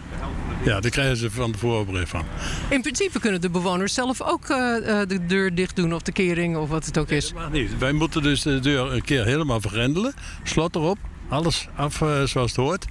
Ja, 0.64 0.80
daar 0.80 0.90
krijgen 0.90 1.16
ze 1.16 1.30
van 1.30 1.52
tevoren 1.52 1.87
brief 1.87 2.09
van. 2.09 2.25
In 2.68 2.80
principe 2.80 3.21
kunnen 3.21 3.40
de 3.40 3.50
bewoners 3.50 3.94
zelf 3.94 4.23
ook 4.23 4.49
eh, 4.49 5.00
eh, 5.00 5.09
de 5.09 5.26
deur 5.26 5.54
dicht 5.54 5.76
doen 5.76 5.94
of 5.94 6.02
de 6.02 6.12
kering 6.12 6.56
of 6.56 6.68
wat 6.68 6.87
het 6.87 6.99
ook 6.99 7.11
is. 7.11 7.33
Niet. 7.52 7.78
Wij 7.78 7.92
moeten 7.92 8.23
dus 8.23 8.42
de 8.42 8.59
deur 8.59 8.92
een 8.92 9.02
keer 9.02 9.25
helemaal 9.25 9.61
vergrendelen. 9.61 10.14
Slot 10.42 10.75
erop, 10.75 10.99
alles 11.28 11.68
af 11.76 12.00
eh, 12.00 12.23
zoals 12.23 12.50
het 12.50 12.61
hoort. 12.61 12.87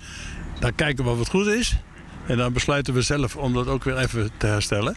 Dan 0.60 0.76
kijken 0.76 1.04
we 1.04 1.10
of 1.10 1.20
het 1.20 1.30
goed 1.30 1.48
is. 1.48 1.76
En 2.26 2.38
dan 2.38 2.54
besluiten 2.54 2.94
we 2.94 3.02
zelf 3.02 3.36
om 3.36 3.54
dat 3.54 3.68
ook 3.68 3.84
weer 3.84 3.98
even 3.98 4.30
te 4.38 4.48
herstellen. 4.48 4.96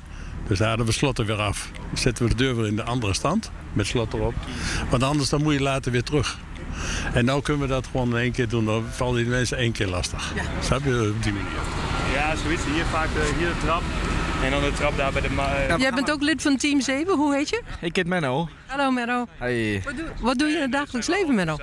Dus 0.48 0.58
daar 0.58 0.68
halen 0.68 0.86
we 0.86 0.92
slot 0.92 1.18
er 1.18 1.26
weer 1.26 1.40
af. 1.40 1.70
Dan 1.88 1.98
zetten 1.98 2.24
we 2.24 2.30
de 2.30 2.36
deur 2.36 2.56
weer 2.56 2.66
in 2.66 2.76
de 2.76 2.82
andere 2.82 3.14
stand, 3.14 3.50
met 3.72 3.86
slot 3.86 4.12
erop. 4.12 4.34
Want 4.90 5.02
anders 5.02 5.28
dan 5.28 5.42
moet 5.42 5.52
je 5.52 5.62
later 5.62 5.92
weer 5.92 6.02
terug. 6.02 6.38
En 7.12 7.24
nu 7.24 7.40
kunnen 7.40 7.62
we 7.62 7.68
dat 7.68 7.86
gewoon 7.86 8.10
in 8.10 8.16
één 8.16 8.32
keer 8.32 8.48
doen. 8.48 8.64
Dan 8.64 8.84
vallen 8.90 9.16
die 9.16 9.26
mensen 9.26 9.56
één 9.58 9.72
keer 9.72 9.86
lastig. 9.86 10.32
Snap 10.60 10.84
je 10.84 11.12
op 11.16 11.22
die 11.22 11.32
manier? 11.32 11.48
ja, 12.14 12.36
zoiets. 12.36 12.62
Hier 12.74 12.84
vaak 12.84 13.08
de, 13.14 13.32
hier 13.38 13.46
de 13.48 13.54
trap. 13.64 13.82
En 14.44 14.50
dan 14.50 14.60
de 14.60 14.72
trap 14.72 14.96
daar 14.96 15.12
bij 15.12 15.20
de... 15.22 15.28
eh, 15.68 15.76
Jij 15.78 15.92
bent 15.92 16.10
ook 16.10 16.22
lid 16.22 16.42
van 16.42 16.56
Team 16.56 16.80
7, 16.80 17.14
hoe 17.16 17.34
heet 17.34 17.48
je? 17.48 17.62
Ik 17.80 17.96
heet 17.96 18.06
Menno. 18.06 18.48
Hallo 18.66 18.90
Menno. 18.90 19.26
Hey. 19.38 19.80
Wat 19.84 19.96
doe, 19.96 20.04
wat 20.20 20.38
doe 20.38 20.48
je 20.48 20.54
in 20.56 20.62
het 20.62 20.72
dagelijks 20.72 21.06
leven 21.08 21.34
Menno? 21.34 21.56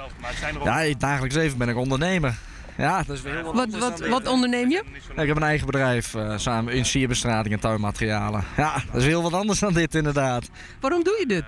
Ja, 0.63 0.79
in 0.81 0.89
het 0.91 0.99
dagelijks 0.99 1.35
leven 1.35 1.57
ben 1.57 1.69
ik 1.69 1.75
ondernemer. 1.77 2.35
Ja, 2.77 3.03
dat 3.07 3.15
is 3.15 3.21
weer 3.21 3.33
heel 3.33 3.43
wat 3.43 3.53
Wat, 3.55 3.81
anders 3.91 4.09
wat, 4.09 4.27
onderneem 4.27 4.69
je? 4.69 4.83
Ik 5.15 5.27
heb 5.27 5.35
een 5.35 5.43
eigen 5.43 5.65
bedrijf, 5.65 6.13
eh, 6.15 6.33
samen 6.37 6.73
in 6.73 6.85
sierbestrating 6.85 7.53
en 7.53 7.59
tuinmaterialen. 7.59 8.43
Ja, 8.57 8.73
dat 8.91 9.01
is 9.01 9.07
heel 9.07 9.21
wat 9.23 9.33
anders 9.33 9.59
dan 9.59 9.73
dit 9.73 9.95
inderdaad. 9.95 10.49
Waarom 10.79 11.03
doe 11.03 11.15
je 11.19 11.25
dit? 11.25 11.43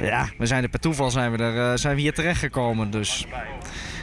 Ja, 0.00 0.28
we 0.38 0.46
zijn 0.46 0.62
er 0.62 0.68
per 0.68 0.80
toeval 0.80 1.10
zijn 1.10 1.32
we, 1.32 1.38
er, 1.42 1.72
eh, 1.72 1.78
zijn 1.78 1.94
we 1.94 2.00
hier 2.00 2.14
terechtgekomen. 2.14 2.90
Dus 2.90 3.26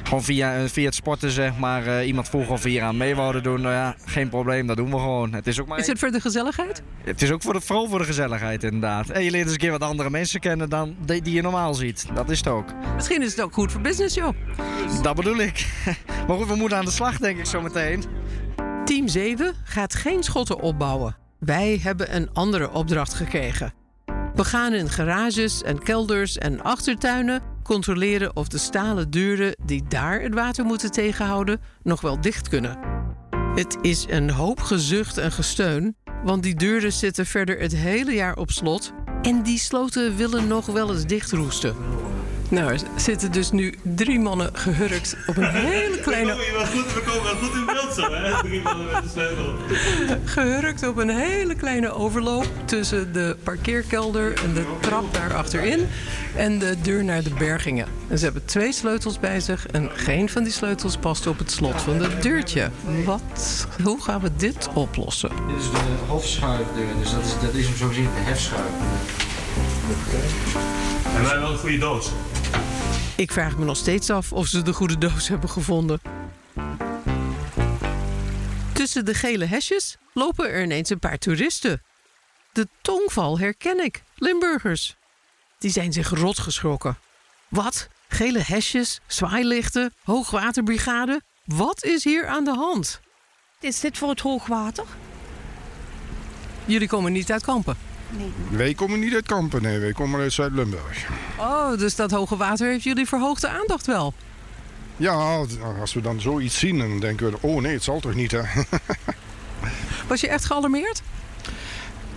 gewoon 0.03 0.23
via, 0.23 0.55
eh, 0.55 0.63
via 0.65 0.85
het 0.85 0.95
sporten 0.95 1.31
zeg 1.31 1.57
maar. 1.57 1.87
eh, 1.87 2.07
iemand 2.07 2.29
vroeg 2.29 2.49
of 2.49 2.63
we 2.63 2.69
hier 2.69 2.81
aan 2.81 2.97
mee 2.97 3.15
wouden 3.15 3.43
doen. 3.43 3.61
Nou 3.61 3.73
ja, 3.73 3.95
geen 4.05 4.29
probleem, 4.29 4.67
dat 4.67 4.77
doen 4.77 4.89
we 4.89 4.97
gewoon. 4.97 5.33
Het 5.33 5.47
is 5.47 5.59
ook 5.61 5.67
maar 5.67 5.79
Is 5.79 5.87
het 5.87 5.99
voor 5.99 6.11
de 6.11 6.19
gezelligheid? 6.19 6.83
Het 7.03 7.21
is 7.21 7.31
ook 7.31 7.41
voor 7.41 7.53
de, 7.53 7.61
vooral 7.61 7.87
voor 7.87 7.99
de 7.99 8.05
gezelligheid 8.05 8.63
inderdaad. 8.63 9.09
En 9.09 9.23
je 9.23 9.31
leert 9.31 9.43
eens 9.43 9.53
een 9.53 9.59
keer 9.59 9.71
wat 9.71 9.81
andere 9.81 10.09
mensen 10.09 10.39
kennen 10.39 10.69
dan 10.69 10.95
die, 11.05 11.21
die 11.21 11.33
je 11.33 11.41
normaal 11.41 11.73
ziet. 11.73 12.05
Dat 12.13 12.29
is 12.29 12.37
het 12.37 12.47
ook. 12.47 12.65
Misschien 12.95 13.21
is 13.21 13.31
het 13.31 13.41
ook 13.41 13.53
goed 13.53 13.71
voor 13.71 13.81
business 13.81 14.15
joh. 14.15 14.33
Dat 15.01 15.15
bedoel 15.15 15.37
ik. 15.37 15.67
Maar 16.27 16.37
goed, 16.37 16.47
we 16.47 16.55
moeten 16.55 16.77
aan 16.77 16.85
de 16.85 16.91
slag 16.91 17.17
denk 17.17 17.37
ik 17.39 17.45
zo 17.45 17.61
meteen. 17.61 18.03
Team 18.85 19.07
7 19.07 19.53
gaat 19.63 19.95
geen 19.95 20.23
schotten 20.23 20.59
opbouwen. 20.59 21.15
Wij 21.39 21.79
hebben 21.81 22.15
een 22.15 22.29
andere 22.33 22.71
opdracht 22.71 23.13
gekregen. 23.13 23.73
We 24.35 24.43
gaan 24.43 24.73
in 24.73 24.89
garages 24.89 25.61
en 25.61 25.83
kelders 25.83 26.37
en 26.37 26.61
achtertuinen 26.61 27.41
controleren 27.63 28.35
of 28.35 28.47
de 28.47 28.57
stalen 28.57 29.09
deuren 29.09 29.55
die 29.65 29.83
daar 29.87 30.21
het 30.21 30.33
water 30.33 30.65
moeten 30.65 30.91
tegenhouden 30.91 31.61
nog 31.83 32.01
wel 32.01 32.21
dicht 32.21 32.49
kunnen. 32.49 32.77
Het 33.55 33.77
is 33.81 34.05
een 34.09 34.29
hoop 34.29 34.59
gezucht 34.59 35.17
en 35.17 35.31
gesteun, 35.31 35.95
want 36.23 36.43
die 36.43 36.55
deuren 36.55 36.93
zitten 36.93 37.25
verder 37.25 37.59
het 37.59 37.75
hele 37.75 38.13
jaar 38.13 38.35
op 38.35 38.51
slot 38.51 38.91
en 39.21 39.43
die 39.43 39.57
sloten 39.57 40.15
willen 40.15 40.47
nog 40.47 40.65
wel 40.65 40.93
eens 40.93 41.05
dichtroesten. 41.05 41.75
Nou, 42.49 42.71
er 42.71 42.79
zitten 42.95 43.31
dus 43.31 43.51
nu 43.51 43.73
drie 43.81 44.19
mannen 44.19 44.49
gehurkt 44.53 45.17
op 45.27 45.37
een 45.37 45.49
hele 45.49 45.99
kleine 46.05 46.35
we 46.35 47.01
komen 47.05 47.23
wel 47.23 47.35
goed 47.35 47.53
in 47.55 47.65
beeld 47.65 47.93
zo, 47.93 48.13
hè? 48.13 48.41
Drie 48.41 48.61
mannen 48.61 48.85
met 48.85 49.03
de 49.03 49.09
sleutel. 49.09 49.53
Gehurkt 50.25 50.87
op 50.87 50.97
een 50.97 51.09
hele 51.09 51.55
kleine 51.55 51.91
overloop 51.91 52.47
tussen 52.65 53.13
de 53.13 53.37
parkeerkelder 53.43 54.33
en 54.43 54.53
de 54.53 54.65
trap 54.79 55.13
daar 55.13 55.33
achterin 55.33 55.87
en 56.35 56.59
de 56.59 56.81
deur 56.81 57.03
naar 57.03 57.23
de 57.23 57.33
bergingen. 57.37 57.87
En 58.07 58.17
ze 58.17 58.23
hebben 58.23 58.45
twee 58.45 58.73
sleutels 58.73 59.19
bij 59.19 59.39
zich 59.39 59.67
en 59.67 59.89
geen 59.93 60.29
van 60.29 60.43
die 60.43 60.51
sleutels 60.51 60.97
past 60.97 61.27
op 61.27 61.37
het 61.37 61.51
slot 61.51 61.81
van 61.81 62.01
het 62.01 62.21
deurtje. 62.21 62.69
Wat? 63.05 63.67
Hoe 63.83 64.01
gaan 64.01 64.21
we 64.21 64.29
dit 64.35 64.69
oplossen? 64.73 65.29
Dit 65.47 65.57
is 65.57 65.71
de 65.71 65.77
hofschuifdeur, 66.07 66.87
dus 67.01 67.11
dat 67.11 67.23
is, 67.23 67.33
dat 67.41 67.53
is 67.53 67.65
hem 67.65 67.75
zo 67.75 67.87
gezien 67.87 68.03
de 68.03 68.21
hefschuif. 68.21 68.61
En 71.03 71.21
wij 71.21 71.29
hebben 71.29 71.41
wel 71.41 71.51
een 71.51 71.57
goede 71.57 71.77
doos. 71.77 72.11
Ik 73.15 73.31
vraag 73.31 73.57
me 73.57 73.65
nog 73.65 73.77
steeds 73.77 74.09
af 74.09 74.31
of 74.31 74.47
ze 74.47 74.61
de 74.61 74.73
goede 74.73 74.97
doos 74.97 75.27
hebben 75.27 75.49
gevonden. 75.49 76.01
Tussen 78.73 79.05
de 79.05 79.13
gele 79.13 79.45
hesjes 79.45 79.97
lopen 80.13 80.49
er 80.49 80.63
ineens 80.63 80.89
een 80.89 80.99
paar 80.99 81.17
toeristen. 81.17 81.81
De 82.51 82.67
tongval 82.81 83.39
herken 83.39 83.83
ik, 83.83 84.03
Limburgers. 84.15 84.95
Die 85.57 85.71
zijn 85.71 85.93
zich 85.93 86.09
rot 86.09 86.39
geschrokken. 86.39 86.97
Wat? 87.47 87.87
Gele 88.07 88.39
hesjes, 88.39 88.99
zwaailichten, 89.07 89.93
hoogwaterbrigade? 90.03 91.21
Wat 91.45 91.83
is 91.83 92.03
hier 92.03 92.27
aan 92.27 92.43
de 92.43 92.55
hand? 92.55 92.99
Is 93.59 93.79
dit 93.79 93.97
voor 93.97 94.09
het 94.09 94.19
hoogwater? 94.19 94.85
Jullie 96.65 96.87
komen 96.87 97.11
niet 97.11 97.31
uit 97.31 97.43
Kampen. 97.43 97.77
Wij 98.49 98.73
komen 98.73 98.99
niet 98.99 99.13
uit 99.13 99.25
Kampen, 99.25 99.61
nee, 99.61 99.79
wij 99.79 99.91
komen 99.93 100.19
uit 100.19 100.33
Zuid-Limburg. 100.33 101.07
Oh, 101.37 101.77
dus 101.77 101.95
dat 101.95 102.11
hoge 102.11 102.37
water 102.37 102.67
heeft 102.67 102.83
jullie 102.83 103.07
verhoogde 103.07 103.47
aandacht 103.47 103.85
wel. 103.85 104.13
Ja, 104.97 105.43
als 105.79 105.93
we 105.93 106.01
dan 106.01 106.21
zoiets 106.21 106.59
zien, 106.59 106.77
dan 106.77 106.99
denken 106.99 107.31
we, 107.31 107.37
oh 107.41 107.61
nee, 107.61 107.73
het 107.73 107.83
zal 107.83 107.99
toch 107.99 108.13
niet, 108.13 108.31
hè? 108.31 108.41
Was 110.07 110.21
je 110.21 110.27
echt 110.27 110.45
gealarmeerd? 110.45 111.01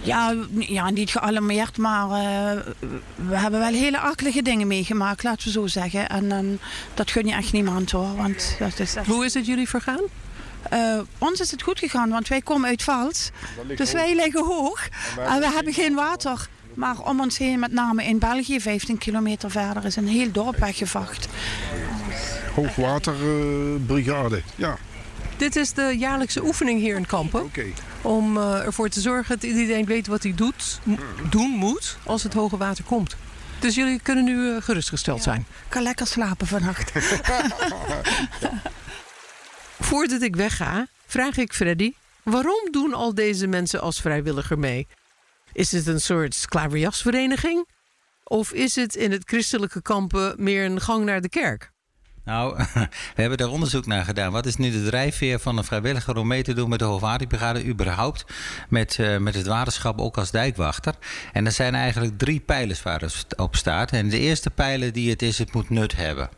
Ja, 0.03 0.35
ja, 0.59 0.91
niet 0.91 1.11
gealarmeerd, 1.11 1.79
maar 1.79 2.05
eh, 2.05 2.61
we 3.15 3.37
hebben 3.37 3.61
wel 3.61 3.73
hele 3.73 3.99
akelige 3.99 4.43
dingen 4.43 4.67
meegemaakt, 4.67 5.23
laten 5.23 5.45
we 5.47 5.51
zo 5.53 5.67
zeggen. 5.67 6.09
En 6.09 6.29
dan 6.29 6.59
dat 6.95 7.11
gun 7.11 7.27
je 7.27 7.33
echt 7.35 7.53
niemand 7.53 7.91
hoor. 7.91 8.17
Want 8.17 8.57
dat 8.59 8.79
is 8.79 8.95
echt- 8.97 9.07
Hoe 9.07 9.25
is 9.25 9.35
het 9.35 9.47
jullie 9.47 9.69
vergaan? 9.69 10.01
Eh, 10.71 10.99
ons 11.19 11.41
is 11.41 11.51
het 11.51 11.63
goed 11.63 11.79
gegaan, 11.79 12.09
want 12.11 12.29
wij 12.29 12.41
komen 12.43 12.69
uit 12.69 12.83
Vals. 12.83 13.31
Dus 13.77 13.79
hoog. 13.79 13.93
wij 14.03 14.15
liggen 14.15 14.45
hoog 14.45 14.89
en 15.19 15.39
we 15.41 15.51
hebben 15.55 15.73
geen 15.73 15.95
water. 15.95 16.49
Maar 16.75 16.99
om 17.01 17.21
ons 17.21 17.39
heen, 17.39 17.59
met 17.59 17.73
name 17.73 18.05
in 18.05 18.19
België, 18.19 18.61
15 18.61 18.99
kilometer 18.99 19.51
verder, 19.51 19.85
is 19.85 19.97
een 19.97 20.09
heel 20.09 20.33
dorp 20.33 20.57
weggevacht. 20.57 21.29
Hoogwaterbrigade, 22.55 24.43
ja. 24.57 24.77
Dit 25.37 25.57
is 25.57 25.73
de 25.73 25.95
jaarlijkse 25.99 26.45
oefening 26.45 26.81
hier 26.81 26.97
in 26.97 27.07
Kampen. 27.07 27.51
Om 28.03 28.37
eh, 28.37 28.65
ervoor 28.65 28.89
te 28.89 29.01
zorgen 29.01 29.35
dat 29.41 29.51
iedereen 29.51 29.85
weet 29.85 30.07
wat 30.07 30.23
hij 30.23 30.33
doet, 30.35 30.81
m- 30.83 30.95
doen 31.31 31.51
moet 31.51 31.97
als 32.05 32.23
het 32.23 32.35
hoge 32.35 32.57
water 32.57 32.85
komt. 32.85 33.17
Dus 33.59 33.75
jullie 33.75 34.01
kunnen 34.03 34.25
nu 34.25 34.55
eh, 34.57 34.63
gerustgesteld 34.63 35.23
zijn. 35.23 35.41
Ik 35.41 35.47
kan 35.69 35.83
lekker 35.83 36.07
slapen 36.07 36.47
vannacht. 36.47 36.93
Voordat 39.79 40.23
ik 40.23 40.37
wegga, 40.37 40.87
vraag 41.07 41.37
ik 41.37 41.53
Freddy: 41.53 41.93
waarom 42.23 42.69
doen 42.71 42.95
al 42.95 43.15
deze 43.15 43.47
mensen 43.47 43.81
als 43.81 44.01
vrijwilliger 44.01 44.59
mee? 44.59 44.87
Is 45.53 45.73
het 45.73 45.87
een 45.87 46.01
soort 46.01 46.47
klaverjasvereniging? 46.49 47.67
Of 48.25 48.53
is 48.53 48.77
het 48.77 48.95
in 48.95 49.13
het 49.13 49.23
christelijke 49.25 49.83
kampen 49.83 50.35
meer 50.39 50.65
een 50.65 50.81
gang 50.81 51.05
naar 51.05 51.21
de 51.21 51.29
kerk? 51.29 51.75
Nou, 52.27 52.57
we 53.15 53.21
hebben 53.21 53.39
daar 53.39 53.49
onderzoek 53.49 53.87
naar 53.87 54.05
gedaan. 54.05 54.33
Wat 54.33 54.47
is 54.47 54.57
nu 54.57 54.71
de 54.71 54.85
drijfveer 54.85 55.39
van 55.39 55.59
een 55.59 55.65
vrijwilliger 55.65 56.17
om 56.17 56.27
mee 56.27 56.43
te 56.43 56.53
doen 56.53 56.69
met 56.69 56.79
de 56.79 56.85
Hoogwaterbrigade 56.85 57.65
überhaupt? 57.65 58.25
Met, 58.69 58.99
eh, 58.99 59.17
met 59.17 59.35
het 59.35 59.47
waterschap 59.47 60.01
ook 60.01 60.17
als 60.17 60.31
dijkwachter. 60.31 60.95
En 61.33 61.47
er 61.47 61.53
zijn 61.53 61.75
eigenlijk 61.75 62.19
drie 62.19 62.41
pijlers 62.41 62.83
waar 62.83 63.01
het 63.01 63.27
op 63.37 63.57
staat. 63.57 63.91
En 63.91 64.09
de 64.09 64.19
eerste 64.19 64.51
pijler 64.51 64.93
die 64.93 65.11
het 65.11 65.23
is, 65.23 65.39
het 65.39 65.53
moet 65.53 65.71
nut 65.71 65.97
hebben. 65.97 66.29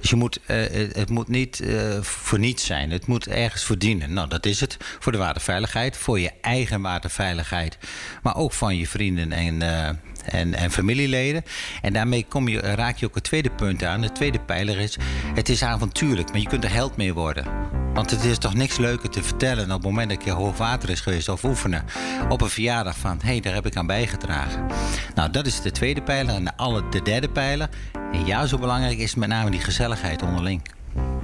Dus 0.00 0.10
je 0.10 0.16
moet, 0.16 0.40
eh, 0.46 0.56
het, 0.92 1.10
moet 1.10 1.28
niet 1.28 1.60
eh, 1.60 2.00
voor 2.00 2.38
niets 2.38 2.66
zijn. 2.66 2.90
Het 2.90 3.06
moet 3.06 3.26
ergens 3.26 3.64
voor 3.64 3.78
dienen. 3.78 4.12
Nou, 4.12 4.28
dat 4.28 4.46
is 4.46 4.60
het. 4.60 4.76
Voor 4.98 5.12
de 5.12 5.18
waterveiligheid, 5.18 5.96
voor 5.96 6.20
je 6.20 6.30
eigen 6.40 6.80
waterveiligheid. 6.80 7.78
Maar 8.22 8.36
ook 8.36 8.52
van 8.52 8.76
je 8.76 8.86
vrienden 8.86 9.32
en, 9.32 9.62
eh, 9.62 9.88
en, 10.24 10.54
en 10.54 10.70
familieleden. 10.70 11.44
En 11.82 11.92
daarmee 11.92 12.26
kom 12.28 12.48
je, 12.48 12.60
raak 12.60 12.96
je 12.96 13.06
ook 13.06 13.14
het 13.14 13.24
tweede 13.24 13.50
punt 13.50 13.84
aan. 13.84 14.00
De 14.00 14.12
tweede 14.12 14.40
pijler 14.40 14.78
is, 14.78 14.96
het 15.34 15.48
is 15.48 15.62
avontuurlijk, 15.62 16.30
maar 16.30 16.40
je 16.40 16.48
kunt 16.48 16.64
er 16.64 16.72
held 16.72 16.96
mee 16.96 17.14
worden. 17.14 17.70
Want 17.94 18.10
het 18.10 18.24
is 18.24 18.38
toch 18.38 18.54
niks 18.54 18.76
leuker 18.76 19.10
te 19.10 19.22
vertellen 19.22 19.64
op 19.64 19.70
het 19.70 19.82
moment 19.82 20.10
dat 20.10 20.24
je 20.24 20.30
hoog 20.30 20.56
water 20.56 20.90
is 20.90 21.00
geweest 21.00 21.28
of 21.28 21.44
oefenen. 21.44 21.84
Op 22.28 22.40
een 22.40 22.48
verjaardag 22.48 22.96
van, 22.96 23.18
hé, 23.22 23.28
hey, 23.28 23.40
daar 23.40 23.54
heb 23.54 23.66
ik 23.66 23.76
aan 23.76 23.86
bijgedragen. 23.86 24.66
Nou, 25.14 25.30
dat 25.30 25.46
is 25.46 25.60
de 25.60 25.70
tweede 25.70 26.02
pijler. 26.02 26.34
En 26.34 26.44
de, 26.44 26.56
alle, 26.56 26.88
de 26.88 27.02
derde 27.02 27.28
pijler, 27.28 27.68
en 28.12 28.26
ja, 28.26 28.46
zo 28.46 28.58
belangrijk 28.58 28.98
is 28.98 29.14
met 29.14 29.28
name 29.28 29.50
die 29.50 29.60
gezelligheid 29.60 30.22
onderling. 30.22 30.62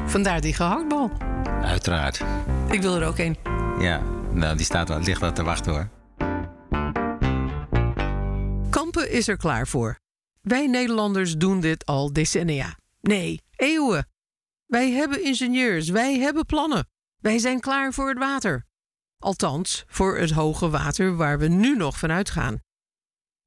Vandaar 0.06 0.40
die 0.40 0.54
gehaktbal. 0.54 1.10
Uiteraard. 1.62 2.24
Ik 2.70 2.82
wil 2.82 2.96
er 3.00 3.06
ook 3.06 3.18
een. 3.18 3.36
Ja, 3.78 4.02
nou, 4.32 4.56
die 4.56 4.64
staat 4.64 4.88
wel, 4.88 5.00
ligt 5.00 5.20
wel 5.20 5.32
te 5.32 5.42
wachten 5.42 5.72
hoor. 5.72 5.88
Kampen 8.70 9.10
is 9.10 9.28
er 9.28 9.36
klaar 9.36 9.66
voor. 9.66 9.98
Wij 10.40 10.66
Nederlanders 10.66 11.36
doen 11.36 11.60
dit 11.60 11.86
al 11.86 12.12
decennia. 12.12 12.78
Nee, 13.00 13.42
eeuwen. 13.56 14.08
Wij 14.66 14.90
hebben 14.90 15.24
ingenieurs, 15.24 15.88
wij 15.88 16.18
hebben 16.18 16.46
plannen. 16.46 16.88
Wij 17.18 17.38
zijn 17.38 17.60
klaar 17.60 17.92
voor 17.92 18.08
het 18.08 18.18
water. 18.18 18.64
Althans, 19.18 19.84
voor 19.86 20.18
het 20.18 20.30
hoge 20.30 20.70
water 20.70 21.16
waar 21.16 21.38
we 21.38 21.48
nu 21.48 21.76
nog 21.76 21.98
van 21.98 22.12
uitgaan. 22.12 22.60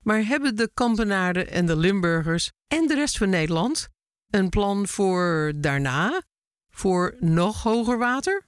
Maar 0.03 0.25
hebben 0.25 0.55
de 0.55 0.69
Kampenaarden 0.73 1.51
en 1.51 1.65
de 1.65 1.77
Limburgers 1.77 2.51
en 2.67 2.87
de 2.87 2.95
rest 2.95 3.17
van 3.17 3.29
Nederland 3.29 3.89
een 4.29 4.49
plan 4.49 4.87
voor 4.87 5.53
daarna? 5.55 6.21
Voor 6.69 7.15
nog 7.19 7.63
hoger 7.63 7.97
water? 7.97 8.47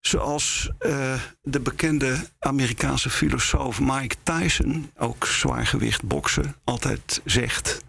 Zoals 0.00 0.70
uh, 0.80 1.20
de 1.42 1.60
bekende 1.60 2.16
Amerikaanse 2.38 3.10
filosoof 3.10 3.80
Mike 3.80 4.16
Tyson, 4.22 4.90
ook 4.96 5.26
zwaargewicht 5.26 6.02
boksen, 6.02 6.56
altijd 6.64 7.20
zegt: 7.24 7.84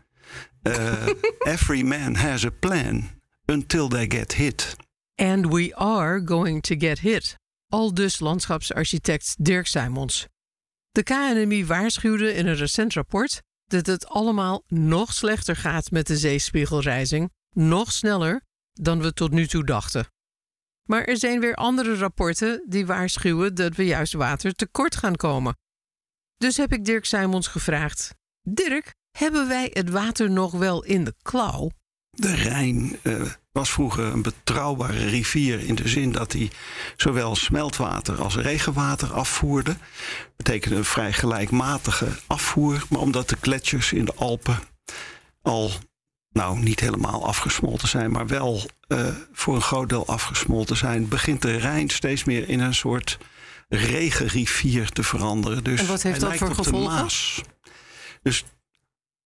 uh, 0.63 1.07
Every 1.53 1.81
man 1.81 2.15
has 2.15 2.45
a 2.45 2.49
plan 2.59 3.09
until 3.45 3.87
they 3.87 4.05
get 4.09 4.33
hit. 4.33 4.75
And 5.15 5.53
we 5.53 5.75
are 5.75 6.21
going 6.25 6.61
to 6.63 6.75
get 6.77 6.99
hit. 6.99 7.37
Al 7.67 7.93
dus 7.93 8.19
landschapsarchitect 8.19 9.35
Dirk 9.39 9.67
Simons. 9.67 10.27
De 10.95 11.03
KNMI 11.03 11.65
waarschuwde 11.65 12.33
in 12.33 12.47
een 12.47 12.55
recent 12.55 12.93
rapport 12.93 13.41
dat 13.65 13.85
het 13.85 14.07
allemaal 14.07 14.63
nog 14.67 15.13
slechter 15.13 15.55
gaat 15.55 15.91
met 15.91 16.07
de 16.07 16.17
zeespiegelrijzing, 16.17 17.31
nog 17.49 17.91
sneller 17.91 18.41
dan 18.73 19.01
we 19.01 19.13
tot 19.13 19.31
nu 19.31 19.47
toe 19.47 19.65
dachten. 19.65 20.07
Maar 20.83 21.03
er 21.03 21.17
zijn 21.17 21.39
weer 21.39 21.55
andere 21.55 21.95
rapporten 21.95 22.63
die 22.67 22.85
waarschuwen 22.85 23.55
dat 23.55 23.75
we 23.75 23.85
juist 23.85 24.13
water 24.13 24.53
tekort 24.53 24.95
gaan 24.95 25.15
komen. 25.15 25.57
Dus 26.37 26.57
heb 26.57 26.73
ik 26.73 26.85
Dirk 26.85 27.05
Simons 27.05 27.47
gevraagd: 27.47 28.15
Dirk, 28.41 28.93
hebben 29.17 29.47
wij 29.47 29.69
het 29.73 29.89
water 29.89 30.31
nog 30.31 30.51
wel 30.51 30.83
in 30.83 31.03
de 31.03 31.15
klauw? 31.21 31.69
De 32.15 32.35
Rijn 32.35 32.97
uh, 33.01 33.21
was 33.51 33.69
vroeger 33.71 34.03
een 34.03 34.21
betrouwbare 34.21 35.05
rivier 35.05 35.59
in 35.59 35.75
de 35.75 35.87
zin 35.87 36.11
dat 36.11 36.31
hij 36.31 36.51
zowel 36.97 37.35
smeltwater 37.35 38.21
als 38.21 38.35
regenwater 38.35 39.13
afvoerde. 39.13 39.71
Dat 39.71 40.35
betekende 40.35 40.75
een 40.75 40.85
vrij 40.85 41.13
gelijkmatige 41.13 42.07
afvoer, 42.27 42.85
maar 42.89 42.99
omdat 42.99 43.29
de 43.29 43.37
gletsjers 43.41 43.93
in 43.93 44.05
de 44.05 44.13
Alpen 44.15 44.59
al 45.41 45.71
nou 46.31 46.59
niet 46.59 46.79
helemaal 46.79 47.25
afgesmolten 47.25 47.87
zijn, 47.87 48.11
maar 48.11 48.27
wel 48.27 48.69
uh, 48.87 49.07
voor 49.33 49.55
een 49.55 49.61
groot 49.61 49.89
deel 49.89 50.07
afgesmolten 50.07 50.77
zijn, 50.77 51.07
begint 51.07 51.41
de 51.41 51.57
Rijn 51.57 51.89
steeds 51.89 52.23
meer 52.23 52.49
in 52.49 52.59
een 52.59 52.75
soort 52.75 53.17
regenrivier 53.69 54.89
te 54.89 55.03
veranderen. 55.03 55.63
Dus 55.63 55.79
en 55.79 55.87
wat 55.87 56.01
heeft 56.01 56.19
dat 56.19 56.35
voor 56.35 56.55
gevolgen? 56.55 57.07
Dus 58.21 58.43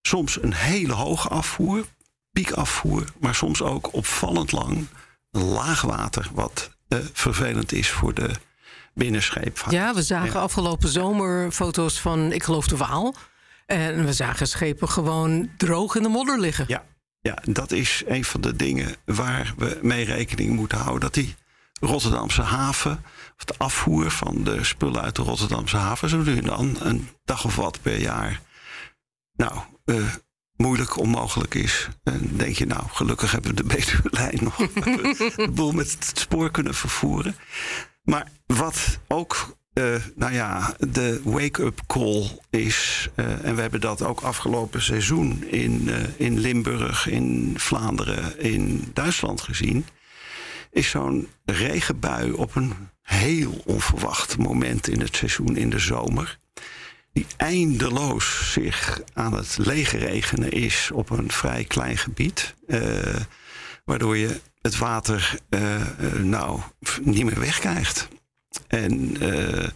soms 0.02 0.42
een 0.42 0.54
hele 0.54 0.92
hoge 0.92 1.28
afvoer, 1.28 1.84
piekafvoer, 2.32 3.04
maar 3.20 3.34
soms 3.34 3.62
ook 3.62 3.94
opvallend 3.94 4.52
lang 4.52 4.86
laagwater, 5.30 6.28
wat 6.32 6.70
uh, 6.88 6.98
vervelend 7.12 7.72
is 7.72 7.90
voor 7.90 8.14
de 8.14 8.30
binnenscheepvaart. 8.94 9.72
Ja, 9.72 9.94
we 9.94 10.02
zagen 10.02 10.32
ja. 10.32 10.40
afgelopen 10.40 10.88
zomer 10.88 11.52
foto's 11.52 12.00
van, 12.00 12.32
ik 12.32 12.42
geloof 12.42 12.66
de 12.66 12.76
Waal. 12.76 13.14
En 13.66 14.04
we 14.04 14.12
zagen 14.12 14.48
schepen 14.48 14.88
gewoon 14.88 15.50
droog 15.56 15.94
in 15.94 16.02
de 16.02 16.08
modder 16.08 16.40
liggen. 16.40 16.64
Ja, 16.68 16.84
ja, 17.20 17.38
dat 17.44 17.72
is 17.72 18.02
een 18.06 18.24
van 18.24 18.40
de 18.40 18.56
dingen 18.56 18.94
waar 19.04 19.54
we 19.56 19.78
mee 19.82 20.04
rekening 20.04 20.56
moeten 20.56 20.78
houden. 20.78 21.00
Dat 21.00 21.14
die 21.14 21.34
Rotterdamse 21.80 22.42
haven, 22.42 23.04
of 23.36 23.44
de 23.44 23.54
afvoer 23.58 24.10
van 24.10 24.44
de 24.44 24.64
spullen 24.64 25.00
uit 25.00 25.16
de 25.16 25.22
Rotterdamse 25.22 25.76
haven, 25.76 26.08
zo 26.08 26.16
nu 26.16 26.40
dan 26.40 26.76
een 26.80 27.08
dag 27.24 27.44
of 27.44 27.56
wat 27.56 27.82
per 27.82 28.00
jaar, 28.00 28.40
nou, 29.32 29.60
uh, 29.84 30.04
moeilijk 30.60 30.98
onmogelijk 30.98 31.54
is. 31.54 31.88
En 32.02 32.30
denk 32.36 32.56
je, 32.56 32.66
nou, 32.66 32.82
gelukkig 32.88 33.32
hebben 33.32 33.50
we 33.50 33.56
de 33.56 33.68
Betuwe-lijn 33.74 34.38
nog. 34.42 34.56
de 35.36 35.50
boel 35.54 35.72
met 35.72 35.92
het 35.92 36.18
spoor 36.18 36.50
kunnen 36.50 36.74
vervoeren. 36.74 37.34
Maar 38.02 38.28
wat 38.46 38.98
ook 39.08 39.58
uh, 39.74 39.94
nou 40.14 40.32
ja, 40.32 40.74
de 40.78 41.20
wake-up 41.24 41.80
call 41.86 42.38
is, 42.50 43.08
uh, 43.16 43.44
en 43.44 43.54
we 43.54 43.60
hebben 43.60 43.80
dat 43.80 44.02
ook 44.02 44.20
afgelopen 44.20 44.82
seizoen 44.82 45.44
in, 45.44 45.82
uh, 45.88 45.96
in 46.16 46.38
Limburg, 46.38 47.06
in 47.06 47.54
Vlaanderen, 47.56 48.40
in 48.40 48.90
Duitsland 48.92 49.40
gezien, 49.40 49.86
is 50.70 50.90
zo'n 50.90 51.28
regenbui 51.44 52.32
op 52.32 52.54
een 52.54 52.72
heel 53.02 53.62
onverwacht 53.64 54.38
moment 54.38 54.88
in 54.88 55.00
het 55.00 55.16
seizoen 55.16 55.56
in 55.56 55.70
de 55.70 55.78
zomer. 55.78 56.39
Die 57.20 57.28
eindeloos 57.36 58.52
zich 58.52 59.00
aan 59.12 59.34
het 59.34 59.56
leegregenen 59.58 60.50
is 60.50 60.90
op 60.94 61.10
een 61.10 61.30
vrij 61.30 61.64
klein 61.64 61.98
gebied. 61.98 62.54
waardoor 63.84 64.16
je 64.16 64.40
het 64.62 64.78
water 64.78 65.38
nou 66.22 66.60
niet 67.02 67.24
meer 67.24 67.40
wegkrijgt. 67.40 68.08
En 68.66 69.24
uh, 69.24 69.68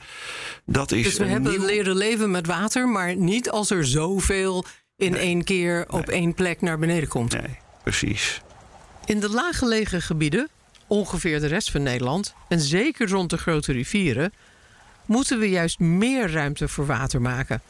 dat 0.66 0.92
is. 0.92 1.04
Dus 1.04 1.16
we 1.16 1.24
hebben 1.24 1.50
nieuw... 1.50 1.64
leren 1.64 1.96
leven 1.96 2.30
met 2.30 2.46
water, 2.46 2.88
maar 2.88 3.16
niet 3.16 3.50
als 3.50 3.70
er 3.70 3.86
zoveel 3.86 4.64
in 4.96 5.12
nee. 5.12 5.20
één 5.20 5.44
keer 5.44 5.84
op 5.88 6.06
nee. 6.06 6.16
één 6.16 6.34
plek 6.34 6.60
naar 6.60 6.78
beneden 6.78 7.08
komt. 7.08 7.32
Nee, 7.32 7.58
precies. 7.82 8.40
In 9.04 9.20
de 9.20 9.30
laaggelegen 9.30 10.02
gebieden, 10.02 10.48
ongeveer 10.86 11.40
de 11.40 11.46
rest 11.46 11.70
van 11.70 11.82
Nederland, 11.82 12.34
en 12.48 12.60
zeker 12.60 13.08
rond 13.08 13.30
de 13.30 13.38
grote 13.38 13.72
rivieren, 13.72 14.32
moeten 15.06 15.38
we 15.38 15.48
juist 15.48 15.78
meer 15.78 16.32
ruimte 16.32 16.68
voor 16.68 16.86
water 16.86 17.20
maken. 17.20 17.62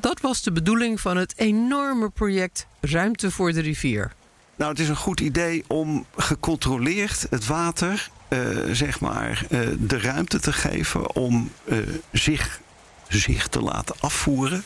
Dat 0.00 0.20
was 0.20 0.42
de 0.42 0.52
bedoeling 0.52 1.00
van 1.00 1.16
het 1.16 1.32
enorme 1.36 2.10
project 2.10 2.66
Ruimte 2.80 3.30
voor 3.30 3.52
de 3.52 3.60
Rivier. 3.60 4.12
Nou, 4.56 4.70
het 4.70 4.80
is 4.80 4.88
een 4.88 4.96
goed 4.96 5.20
idee 5.20 5.64
om 5.66 6.06
gecontroleerd 6.16 7.26
het 7.30 7.46
water 7.46 8.10
uh, 8.28 8.38
zeg 8.72 9.00
maar, 9.00 9.46
uh, 9.50 9.60
de 9.78 9.98
ruimte 9.98 10.40
te 10.40 10.52
geven 10.52 11.14
om 11.14 11.50
uh, 11.64 11.78
zich, 12.12 12.60
zich 13.08 13.48
te 13.48 13.60
laten 13.60 13.94
afvoeren. 14.00 14.64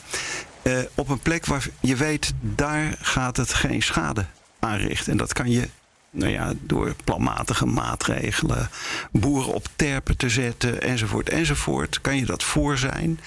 op 0.94 1.08
een 1.08 1.20
plek 1.20 1.46
waar 1.46 1.66
je 1.80 1.96
weet, 1.96 2.32
daar 2.40 2.96
gaat 3.00 3.36
het 3.36 3.54
geen 3.54 3.82
schade 3.82 4.26
aanrichten. 4.58 5.12
En 5.12 5.18
dat 5.18 5.32
kan 5.32 5.50
je 5.50 5.68
nou 6.10 6.32
ja, 6.32 6.52
door 6.60 6.94
planmatige 7.04 7.66
maatregelen, 7.66 8.70
boeren 9.12 9.54
op 9.54 9.68
terpen 9.76 10.16
te 10.16 10.28
zetten, 10.28 10.82
enzovoort, 10.82 11.28
enzovoort, 11.28 12.00
kan 12.00 12.16
je 12.16 12.26
dat 12.26 12.42
voor 12.42 12.78
zijn. 12.78 13.20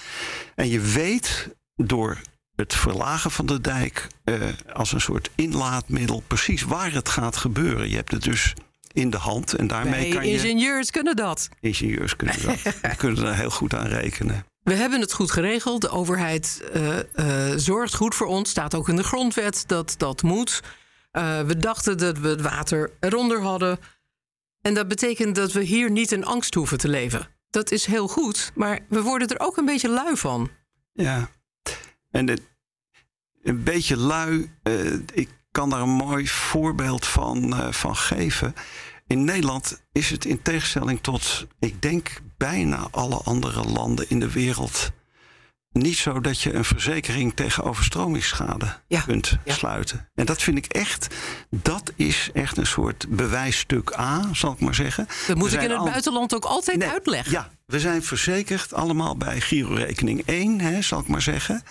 En 0.56 0.70
je 0.70 0.80
weet 0.80 1.50
door 1.76 2.18
het 2.56 2.74
verlagen 2.74 3.32
van 3.32 3.46
de 3.46 3.62
dijk 3.62 4.08
als 4.74 4.92
een 4.92 5.02
soort 5.02 5.30
inlaatmiddel 5.36 6.24
precies 6.28 6.64
waar 6.64 6.92
het 6.92 7.10
gaat 7.10 7.38
gebeuren. 7.38 7.90
Je 7.90 7.96
hebt 7.96 8.12
het 8.12 8.24
dus 8.24 8.54
in 8.94 9.10
de 9.10 9.18
hand. 9.18 9.54
En 9.54 9.68
daarmee 9.68 10.14
kan 10.14 10.28
je. 10.28 10.32
Ingenieurs 10.32 10.92
kunnen 10.92 11.16
dat. 11.16 11.50
Ingenieurs 11.60 12.16
kunnen 12.16 12.42
dat. 12.42 12.64
Die 12.82 12.96
kunnen 12.98 13.26
er 13.26 13.36
heel 13.36 13.50
goed 13.50 13.74
aan 13.74 13.88
rekenen. 13.88 14.46
We 14.64 14.74
hebben 14.74 15.02
het 15.02 15.14
goed 15.14 15.32
geregeld. 15.32 15.82
De 15.82 15.90
overheid 15.90 16.64
uh, 16.76 16.98
uh, 17.16 17.58
zorgt 17.58 17.96
goed 17.96 18.16
voor 18.16 18.28
ons. 18.28 18.50
Staat 18.50 18.76
ook 18.76 18.90
in 18.90 18.96
de 18.96 19.04
grondwet 19.04 19.64
dat 19.68 19.96
dat 19.98 20.22
moet. 20.22 20.62
Uh, 21.18 21.42
we 21.42 21.58
dachten 21.58 21.98
dat 21.98 22.18
we 22.18 22.28
het 22.28 22.42
water 22.42 22.92
eronder 23.00 23.42
hadden. 23.42 23.80
En 24.62 24.74
dat 24.74 24.88
betekent 24.88 25.36
dat 25.36 25.52
we 25.52 25.64
hier 25.64 25.92
niet 25.92 26.12
in 26.12 26.26
angst 26.26 26.54
hoeven 26.54 26.78
te 26.78 26.88
leven. 26.88 27.28
Dat 27.50 27.72
is 27.72 27.86
heel 27.86 28.08
goed, 28.08 28.52
maar 28.56 28.80
we 28.90 29.02
worden 29.02 29.28
er 29.28 29.40
ook 29.40 29.58
een 29.58 29.66
beetje 29.66 29.90
lui 29.90 30.18
van. 30.18 30.50
Ja, 30.94 31.30
en 32.12 32.42
een 33.44 33.64
beetje 33.64 33.98
lui. 33.98 34.52
ik 35.14 35.30
kan 35.52 35.70
daar 35.70 35.82
een 35.82 35.90
mooi 35.90 36.28
voorbeeld 36.28 37.06
van, 37.06 37.54
uh, 37.54 37.72
van 37.72 37.96
geven. 37.96 38.54
In 39.08 39.24
Nederland 39.24 39.84
is 39.92 40.10
het 40.10 40.26
in 40.26 40.42
tegenstelling 40.42 41.00
tot, 41.02 41.48
ik 41.60 41.82
denk, 41.82 42.22
bijna 42.38 42.88
alle 42.92 43.16
andere 43.16 43.64
landen 43.64 44.10
in 44.10 44.20
de 44.20 44.32
wereld 44.32 44.92
niet 45.74 45.98
zo 45.98 46.22
dat 46.22 46.42
je 46.42 46.54
een 46.54 46.66
verzekering 46.66 47.34
tegen 47.36 47.64
overstromingsschade 47.64 48.66
ja. 48.88 49.02
kunt 49.02 49.38
ja. 49.46 49.54
sluiten. 49.54 50.10
En 50.16 50.26
dat 50.26 50.42
vind 50.42 50.58
ik 50.58 50.66
echt, 50.66 51.08
dat 51.50 51.92
is 51.96 52.30
echt 52.34 52.58
een 52.58 52.66
soort 52.66 53.06
bewijsstuk 53.10 53.94
A, 54.00 54.30
zal 54.34 54.52
ik 54.52 54.60
maar 54.60 54.76
zeggen. 54.76 55.08
Dat 55.28 55.38
moet 55.38 55.54
ik 55.54 55.62
in 55.62 55.70
het 55.70 55.80
al... 55.80 55.86
buitenland 55.86 56.36
ook 56.36 56.46
altijd 56.46 56.78
nee, 56.78 56.90
uitleggen. 56.90 57.32
Ja, 57.32 57.50
we 57.66 57.80
zijn 57.80 58.04
verzekerd 58.04 58.74
allemaal 58.74 59.18
bij 59.18 59.42
girorekening 59.42 60.22
1, 60.26 60.62
hè, 60.62 60.82
zal 60.82 61.00
ik 61.00 61.08
maar 61.08 61.22
zeggen. 61.22 61.64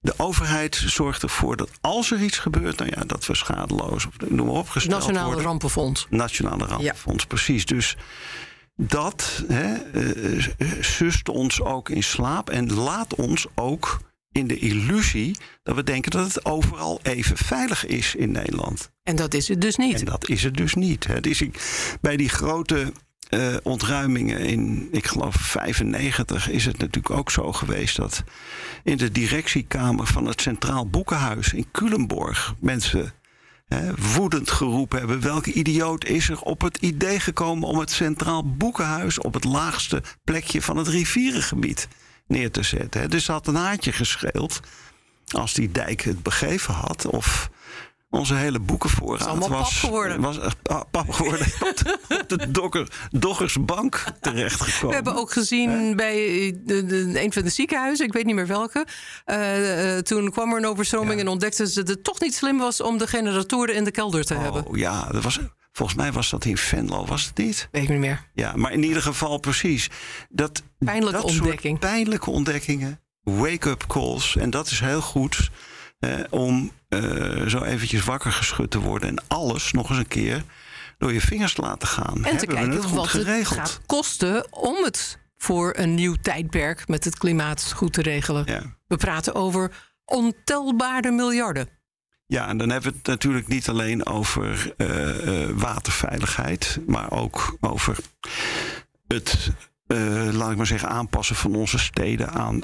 De 0.00 0.14
overheid 0.16 0.82
zorgt 0.86 1.22
ervoor 1.22 1.56
dat 1.56 1.70
als 1.80 2.10
er 2.10 2.22
iets 2.22 2.38
gebeurt, 2.38 2.78
nou 2.78 2.90
ja, 2.96 3.04
dat 3.06 3.26
we 3.26 3.34
schadeloos 3.34 4.06
of 4.06 4.28
noem 4.28 4.46
maar 4.46 4.54
op 4.54 4.68
gesteld 4.68 4.98
Nationale 4.98 5.26
worden. 5.26 5.44
Rampenfonds. 5.44 6.06
Nationale 6.10 6.66
Rampenfonds, 6.66 7.22
ja. 7.22 7.28
precies. 7.28 7.66
Dus 7.66 7.96
dat 8.76 9.44
hè, 9.48 9.94
uh, 9.94 10.46
sust 10.80 11.28
ons 11.28 11.60
ook 11.60 11.88
in 11.88 12.02
slaap 12.02 12.50
en 12.50 12.72
laat 12.72 13.14
ons 13.14 13.46
ook 13.54 14.00
in 14.32 14.46
de 14.46 14.58
illusie 14.58 15.36
dat 15.62 15.74
we 15.74 15.82
denken 15.82 16.10
dat 16.10 16.26
het 16.26 16.44
overal 16.44 17.00
even 17.02 17.36
veilig 17.36 17.86
is 17.86 18.14
in 18.14 18.30
Nederland. 18.30 18.90
En 19.02 19.16
dat 19.16 19.34
is 19.34 19.48
het 19.48 19.60
dus 19.60 19.76
niet. 19.76 19.98
En 19.98 20.04
dat 20.04 20.28
is 20.28 20.42
het 20.42 20.56
dus 20.56 20.74
niet. 20.74 21.06
Het 21.06 21.26
is 21.26 21.44
bij 22.00 22.16
die 22.16 22.28
grote 22.28 22.92
eh, 23.28 23.56
ontruimingen 23.62 24.38
in, 24.38 24.88
ik 24.90 25.06
geloof 25.06 25.34
95, 25.34 26.50
is 26.50 26.64
het 26.64 26.78
natuurlijk 26.78 27.14
ook 27.14 27.30
zo 27.30 27.52
geweest 27.52 27.96
dat 27.96 28.24
in 28.82 28.96
de 28.96 29.10
directiekamer 29.10 30.06
van 30.06 30.26
het 30.26 30.40
Centraal 30.40 30.86
Boekenhuis 30.86 31.52
in 31.52 31.66
Culemborg 31.72 32.54
mensen 32.60 33.12
woedend 34.14 34.50
geroepen 34.50 34.98
hebben: 34.98 35.20
welke 35.20 35.52
idioot 35.52 36.04
is 36.04 36.28
er 36.28 36.40
op 36.40 36.60
het 36.60 36.76
idee 36.76 37.20
gekomen 37.20 37.68
om 37.68 37.78
het 37.78 37.90
Centraal 37.90 38.54
Boekenhuis 38.54 39.18
op 39.18 39.34
het 39.34 39.44
laagste 39.44 40.02
plekje 40.24 40.62
van 40.62 40.76
het 40.76 40.88
rivierengebied 40.88 41.88
neer 42.26 42.50
te 42.50 42.62
zetten? 42.62 43.10
Dus 43.10 43.24
ze 43.24 43.32
had 43.32 43.46
een 43.46 43.54
haartje 43.54 43.92
gescheeld 43.92 44.60
als 45.30 45.54
die 45.54 45.72
dijk 45.72 46.00
het 46.00 46.22
begeven 46.22 46.74
had. 46.74 47.06
Of 47.06 47.50
onze 48.12 48.34
hele 48.34 48.58
boekenvoorraad 48.60 49.48
was, 49.48 49.78
geworden. 49.78 50.20
was 50.20 50.38
eh, 50.38 50.50
pa- 50.62 50.84
pap 50.90 51.10
geworden. 51.10 51.46
op 52.20 52.28
de, 52.28 52.50
dokker, 52.50 52.88
Doggersbank 53.10 54.04
terechtgekomen. 54.20 54.88
We 54.88 54.94
hebben 54.94 55.14
ook 55.14 55.32
gezien 55.32 55.96
bij 55.96 56.14
de, 56.64 56.86
de- 56.86 57.22
een 57.22 57.32
van 57.32 57.42
de 57.42 57.48
ziekenhuizen, 57.48 58.06
ik 58.06 58.12
weet 58.12 58.24
niet 58.24 58.34
meer 58.34 58.46
welke. 58.46 58.86
eh, 59.24 59.96
eh, 59.96 60.02
toen 60.02 60.30
kwam 60.30 60.50
er 60.52 60.56
een 60.58 60.66
overstroming 60.66 61.20
en 61.20 61.28
ontdekten 61.28 61.68
ze 61.68 61.74
dat 61.78 61.88
het 61.88 62.04
toch 62.04 62.20
niet 62.20 62.34
slim 62.34 62.58
was 62.58 62.80
om 62.80 62.98
de 62.98 63.06
generatoren 63.06 63.74
in 63.74 63.84
de 63.84 63.90
kelder 63.90 64.24
te 64.24 64.34
hebben. 64.34 64.66
Oh 64.66 64.76
ja, 64.76 65.08
dat 65.10 65.22
was, 65.22 65.38
volgens 65.72 65.98
mij 65.98 66.12
was 66.12 66.30
dat 66.30 66.44
in 66.44 66.56
Venlo, 66.56 67.04
was 67.06 67.24
het 67.26 67.36
niet? 67.36 67.68
Weet 67.70 67.82
ik 67.82 67.88
niet 67.88 67.98
meer. 67.98 68.28
Ja, 68.34 68.52
maar 68.56 68.72
in 68.72 68.82
ieder 68.82 69.02
geval 69.02 69.38
precies. 69.38 69.90
Dat, 70.28 70.62
Pijnlijke 70.78 71.20
dat 71.20 71.24
ontdekking. 71.30 71.78
pijnlijke 71.78 72.30
ontdekkingen, 72.30 73.00
wake-up 73.22 73.84
calls. 73.86 74.36
En 74.36 74.50
dat 74.50 74.70
is 74.70 74.80
heel 74.80 75.00
goed 75.00 75.50
eh, 76.02 76.20
om 76.30 76.72
eh, 76.88 77.46
zo 77.46 77.62
eventjes 77.62 78.04
wakker 78.04 78.32
geschud 78.32 78.70
te 78.70 78.80
worden... 78.80 79.08
en 79.08 79.24
alles 79.28 79.72
nog 79.72 79.88
eens 79.88 79.98
een 79.98 80.08
keer 80.08 80.42
door 80.98 81.12
je 81.12 81.20
vingers 81.20 81.54
te 81.54 81.60
laten 81.60 81.88
gaan. 81.88 82.14
En 82.16 82.22
te 82.22 82.28
Hebben 82.28 82.48
kijken 82.48 82.72
het 82.72 82.90
wat 82.90 83.08
geregeld? 83.08 83.58
het 83.58 83.68
gaat 83.68 83.80
kosten 83.86 84.52
om 84.52 84.84
het 84.84 85.18
voor 85.36 85.72
een 85.76 85.94
nieuw 85.94 86.14
tijdperk 86.22 86.88
met 86.88 87.04
het 87.04 87.18
klimaat 87.18 87.72
goed 87.72 87.92
te 87.92 88.02
regelen. 88.02 88.74
We 88.86 88.96
praten 88.96 89.34
over 89.34 89.70
ontelbare 90.04 91.10
miljarden. 91.10 91.68
Ja, 92.26 92.48
en 92.48 92.56
dan 92.56 92.70
hebben 92.70 92.90
we 92.90 92.96
het 92.96 93.06
natuurlijk 93.06 93.48
niet 93.48 93.68
alleen 93.68 94.06
over 94.06 94.74
eh, 94.76 95.44
eh, 95.44 95.50
waterveiligheid, 95.56 96.78
maar 96.86 97.10
ook 97.10 97.56
over 97.60 97.98
het, 99.06 99.50
eh, 99.86 100.28
laat 100.32 100.50
ik 100.50 100.56
maar 100.56 100.66
zeggen, 100.66 100.88
aanpassen 100.88 101.36
van 101.36 101.54
onze 101.54 101.78
steden 101.78 102.30
aan 102.30 102.60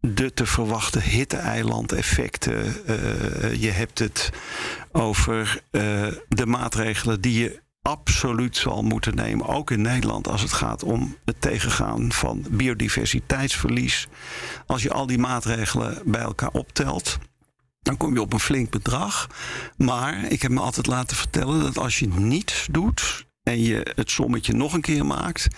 de 0.00 0.34
te 0.34 0.46
verwachten 0.46 1.02
hitte-eilandeffecten. 1.02 2.86
Eh, 2.86 3.54
je 3.54 3.70
hebt 3.70 3.98
het 3.98 4.30
over 4.92 5.62
eh, 5.70 6.06
de 6.28 6.46
maatregelen 6.46 7.20
die 7.20 7.42
je 7.42 7.60
absoluut 7.82 8.56
zal 8.56 8.82
moeten 8.82 9.14
nemen, 9.14 9.46
ook 9.46 9.70
in 9.70 9.82
Nederland, 9.82 10.28
als 10.28 10.42
het 10.42 10.52
gaat 10.52 10.82
om 10.82 11.16
het 11.24 11.40
tegengaan 11.40 12.12
van 12.12 12.46
biodiversiteitsverlies. 12.50 14.08
Als 14.66 14.82
je 14.82 14.92
al 14.92 15.06
die 15.06 15.18
maatregelen 15.18 16.02
bij 16.04 16.20
elkaar 16.20 16.50
optelt, 16.50 17.18
dan 17.82 17.96
kom 17.96 18.14
je 18.14 18.20
op 18.20 18.32
een 18.32 18.40
flink 18.40 18.70
bedrag. 18.70 19.28
Maar 19.76 20.24
ik 20.24 20.42
heb 20.42 20.50
me 20.50 20.60
altijd 20.60 20.86
laten 20.86 21.16
vertellen 21.16 21.60
dat 21.60 21.78
als 21.78 21.98
je 21.98 22.08
niets 22.08 22.68
doet 22.70 23.26
en 23.42 23.62
je 23.62 23.92
het 23.94 24.10
sommetje 24.10 24.52
nog 24.52 24.72
een 24.72 24.80
keer 24.80 25.06
maakt, 25.06 25.48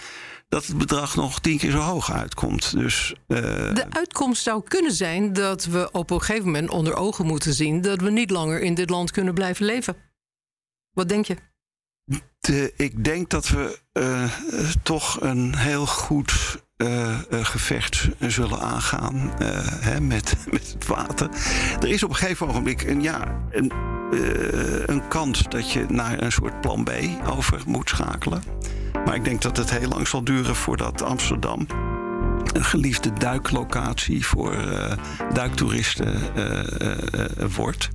dat 0.52 0.66
het 0.66 0.78
bedrag 0.78 1.16
nog 1.16 1.40
tien 1.40 1.58
keer 1.58 1.70
zo 1.70 1.78
hoog 1.78 2.12
uitkomt. 2.12 2.76
Dus 2.76 3.14
eh, 3.26 3.36
De 3.74 3.86
uitkomst 3.90 4.42
zou 4.42 4.62
kunnen 4.68 4.92
zijn 4.92 5.32
dat 5.32 5.64
we 5.64 5.90
op 5.92 6.10
een 6.10 6.20
gegeven 6.20 6.44
moment 6.44 6.70
onder 6.70 6.94
ogen 6.96 7.26
moeten 7.26 7.52
zien 7.54 7.80
dat 7.80 8.00
we 8.00 8.10
niet 8.10 8.30
langer 8.30 8.60
in 8.60 8.74
dit 8.74 8.90
land 8.90 9.10
kunnen 9.10 9.34
blijven 9.34 9.64
leven. 9.66 9.96
Wat 10.94 11.08
denk 11.08 11.26
je? 11.26 11.36
de- 12.40 12.72
ik 12.76 13.04
denk 13.04 13.30
dat 13.30 13.48
we 13.48 13.78
eh, 13.92 14.30
toch 14.82 15.20
een 15.20 15.56
heel 15.56 15.86
goed 15.86 16.62
eh, 16.76 17.18
gevecht 17.30 18.08
zullen 18.18 18.60
aangaan 18.60 19.32
hè, 19.80 20.00
met, 20.00 20.36
met 20.52 20.72
het 20.72 20.86
water. 20.86 21.28
Er 21.80 21.88
is 21.88 22.02
op 22.02 22.10
een 22.10 22.16
gegeven 22.16 22.48
ogenblik 22.48 22.82
een, 22.82 23.02
ja, 23.02 23.42
een, 23.50 23.72
een 24.90 25.08
kans 25.08 25.42
dat 25.48 25.72
je 25.72 25.84
naar 25.88 26.22
een 26.22 26.32
soort 26.32 26.60
plan 26.60 26.84
B 26.84 26.90
over 27.26 27.62
moet 27.66 27.88
schakelen. 27.88 28.42
Maar 29.04 29.14
ik 29.14 29.24
denk 29.24 29.42
dat 29.42 29.56
het 29.56 29.70
heel 29.70 29.88
lang 29.88 30.08
zal 30.08 30.24
duren 30.24 30.56
voordat 30.56 31.02
Amsterdam 31.02 31.66
een 32.52 32.64
geliefde 32.64 33.12
duiklocatie 33.12 34.26
voor 34.26 34.52
eh, 34.52 34.92
duiktoeristen 35.32 36.34
eh, 36.34 37.46
wordt. 37.56 37.88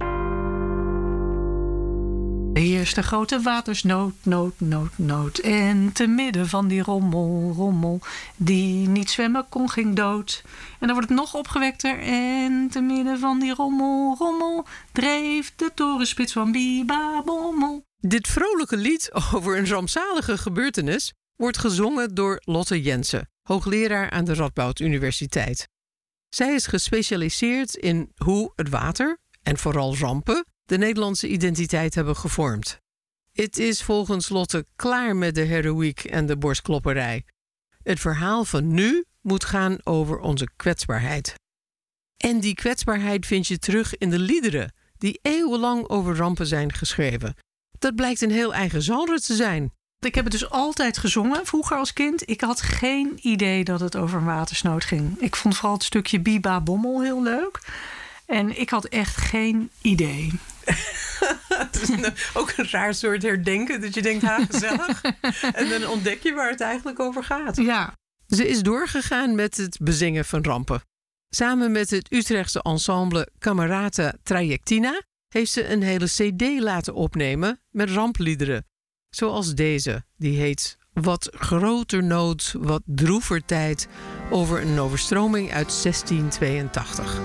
Er 2.57 2.63
heerste 2.63 3.03
grote 3.03 3.41
watersnood, 3.41 4.13
nood, 4.23 4.53
nood, 4.57 4.91
nood. 4.95 5.37
En 5.37 5.91
te 5.93 6.07
midden 6.07 6.47
van 6.47 6.67
die 6.67 6.81
rommel, 6.81 7.53
rommel, 7.55 7.99
die 8.35 8.87
niet 8.87 9.09
zwemmen 9.09 9.45
kon, 9.49 9.69
ging 9.69 9.95
dood. 9.95 10.43
En 10.79 10.87
dan 10.87 10.91
wordt 10.95 11.09
het 11.09 11.17
nog 11.17 11.33
opgewekter. 11.33 11.99
En 11.99 12.67
te 12.71 12.81
midden 12.81 13.19
van 13.19 13.39
die 13.39 13.53
rommel, 13.53 14.15
rommel, 14.19 14.65
dreef 14.91 15.53
de 15.55 15.71
torenspits 15.75 16.33
van 16.33 16.51
Biba 16.51 17.21
Bommel. 17.25 17.86
Dit 17.99 18.27
vrolijke 18.27 18.77
lied 18.77 19.13
over 19.33 19.57
een 19.57 19.67
rampzalige 19.67 20.37
gebeurtenis 20.37 21.13
wordt 21.35 21.57
gezongen 21.57 22.15
door 22.15 22.41
Lotte 22.43 22.81
Jensen, 22.81 23.29
hoogleraar 23.41 24.09
aan 24.09 24.25
de 24.25 24.33
Radboud 24.33 24.79
Universiteit. 24.79 25.67
Zij 26.29 26.53
is 26.53 26.67
gespecialiseerd 26.67 27.75
in 27.75 28.11
hoe 28.15 28.51
het 28.55 28.69
water, 28.69 29.17
en 29.43 29.57
vooral 29.57 29.97
rampen, 29.97 30.45
de 30.65 30.77
Nederlandse 30.77 31.27
identiteit 31.27 31.95
hebben 31.95 32.15
gevormd. 32.15 32.79
Het 33.31 33.57
is 33.57 33.83
volgens 33.83 34.29
Lotte 34.29 34.65
klaar 34.75 35.15
met 35.15 35.35
de 35.35 35.41
heroïek 35.41 36.03
en 36.03 36.25
de 36.25 36.37
borstklopperij. 36.37 37.25
Het 37.83 37.99
verhaal 37.99 38.45
van 38.45 38.73
nu 38.73 39.05
moet 39.21 39.45
gaan 39.45 39.77
over 39.83 40.19
onze 40.19 40.49
kwetsbaarheid. 40.55 41.33
En 42.17 42.39
die 42.39 42.55
kwetsbaarheid 42.55 43.25
vind 43.25 43.47
je 43.47 43.57
terug 43.57 43.97
in 43.97 44.09
de 44.09 44.19
liederen 44.19 44.73
die 44.97 45.19
eeuwenlang 45.21 45.87
over 45.87 46.15
rampen 46.15 46.47
zijn 46.47 46.73
geschreven. 46.73 47.35
Dat 47.79 47.95
blijkt 47.95 48.21
een 48.21 48.31
heel 48.31 48.53
eigen 48.53 48.81
genre 48.81 49.19
te 49.21 49.35
zijn. 49.35 49.71
Ik 49.99 50.15
heb 50.15 50.23
het 50.23 50.33
dus 50.33 50.49
altijd 50.49 50.97
gezongen, 50.97 51.45
vroeger 51.45 51.77
als 51.77 51.93
kind. 51.93 52.29
Ik 52.29 52.41
had 52.41 52.61
geen 52.61 53.19
idee 53.21 53.63
dat 53.63 53.79
het 53.79 53.95
over 53.95 54.17
een 54.17 54.25
watersnood 54.25 54.83
ging. 54.83 55.19
Ik 55.21 55.35
vond 55.35 55.55
vooral 55.55 55.73
het 55.73 55.83
stukje 55.83 56.19
Biba 56.19 56.61
Bommel 56.61 57.01
heel 57.01 57.23
leuk. 57.23 57.59
En 58.25 58.59
ik 58.59 58.69
had 58.69 58.85
echt 58.85 59.15
geen 59.17 59.69
idee. 59.81 60.31
Het 61.47 61.81
is 61.81 61.89
een- 61.89 62.13
ook 62.33 62.53
een 62.57 62.69
raar 62.69 62.93
soort 62.93 63.21
herdenken. 63.23 63.81
Dat 63.81 63.93
je 63.93 64.01
denkt, 64.01 64.23
ha, 64.23 64.45
gezellig. 64.49 65.01
en 65.53 65.69
dan 65.69 65.87
ontdek 65.87 66.23
je 66.23 66.33
waar 66.33 66.49
het 66.49 66.61
eigenlijk 66.61 66.99
over 66.99 67.23
gaat. 67.23 67.57
Ja. 67.57 67.93
Ze 68.27 68.47
is 68.47 68.61
doorgegaan 68.61 69.35
met 69.35 69.57
het 69.57 69.77
bezingen 69.81 70.25
van 70.25 70.43
rampen. 70.43 70.81
Samen 71.29 71.71
met 71.71 71.89
het 71.89 72.11
Utrechtse 72.13 72.61
ensemble 72.61 73.29
Camerata 73.39 74.13
Trajectina 74.23 75.01
heeft 75.37 75.51
ze 75.51 75.67
een 75.67 75.83
hele 75.83 76.05
CD 76.05 76.61
laten 76.61 76.93
opnemen 76.93 77.61
met 77.69 77.89
rampliederen. 77.89 78.65
Zoals 79.09 79.53
deze, 79.53 80.05
die 80.15 80.39
heet 80.39 80.77
Wat 80.93 81.29
groter 81.31 82.03
nood, 82.03 82.55
wat 82.59 82.81
droever 82.85 83.45
tijd 83.45 83.87
over 84.31 84.61
een 84.61 84.79
overstroming 84.79 85.51
uit 85.51 85.81
1682. 85.83 87.19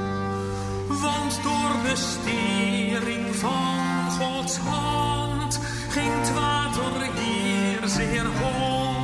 Want 0.89 1.43
door 1.43 1.91
bestiering 1.91 3.35
van 3.35 4.11
Gods 4.11 4.57
hand 4.57 5.61
ging 5.89 6.13
het 6.19 6.33
water 6.33 7.13
hier 7.15 7.89
zeer 7.89 8.27
hoog 8.27 9.02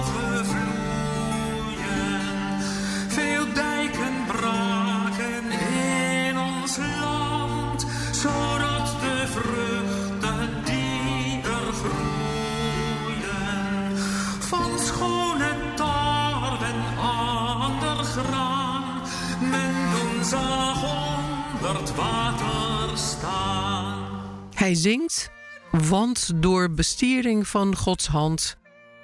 het 21.77 21.95
water 21.95 22.99
staan. 22.99 24.49
Hij 24.55 24.75
zingt, 24.75 25.31
want 25.71 26.43
door 26.43 26.71
bestiering 26.71 27.49
van 27.49 27.77
Gods 27.77 28.07
hand 28.07 28.57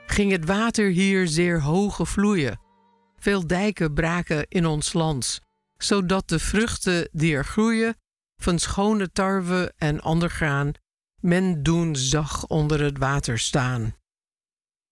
ging 0.06 0.32
het 0.32 0.44
water 0.44 0.90
hier 0.90 1.28
zeer 1.28 1.62
hoge 1.62 2.06
vloeien. 2.06 2.60
Veel 3.18 3.46
dijken 3.46 3.94
braken 3.94 4.46
in 4.48 4.66
ons 4.66 4.92
land, 4.92 5.40
zodat 5.76 6.28
de 6.28 6.38
vruchten 6.38 7.08
die 7.12 7.34
er 7.34 7.44
groeien, 7.44 7.96
van 8.36 8.58
schone 8.58 9.12
tarwe 9.12 9.72
en 9.76 10.00
ander 10.00 10.30
graan, 10.30 10.72
men 11.20 11.62
doen 11.62 11.96
zag 11.96 12.46
onder 12.46 12.80
het 12.80 12.98
water 12.98 13.38
staan. 13.38 13.94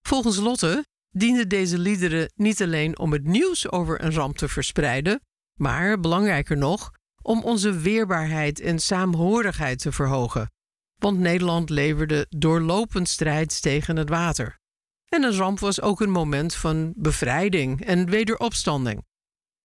Volgens 0.03 0.37
Lotte 0.37 0.85
dienden 1.11 1.49
deze 1.49 1.79
liederen 1.79 2.33
niet 2.35 2.63
alleen 2.63 2.99
om 2.99 3.13
het 3.13 3.25
nieuws 3.25 3.71
over 3.71 4.05
een 4.05 4.13
ramp 4.13 4.37
te 4.37 4.49
verspreiden, 4.49 5.21
maar 5.55 6.01
belangrijker 6.01 6.57
nog, 6.57 6.91
om 7.23 7.43
onze 7.43 7.79
weerbaarheid 7.79 8.61
en 8.61 8.79
saamhorigheid 8.79 9.79
te 9.79 9.93
verhogen. 9.93 10.51
Want 10.97 11.19
Nederland 11.19 11.71
leverde 11.71 12.27
doorlopend 12.29 13.09
strijd 13.09 13.63
tegen 13.63 13.97
het 13.97 14.09
water. 14.09 14.61
En 15.09 15.23
een 15.23 15.37
ramp 15.37 15.59
was 15.59 15.81
ook 15.81 16.01
een 16.01 16.11
moment 16.11 16.55
van 16.55 16.93
bevrijding 16.97 17.85
en 17.85 18.11
wederopstanding. 18.11 19.05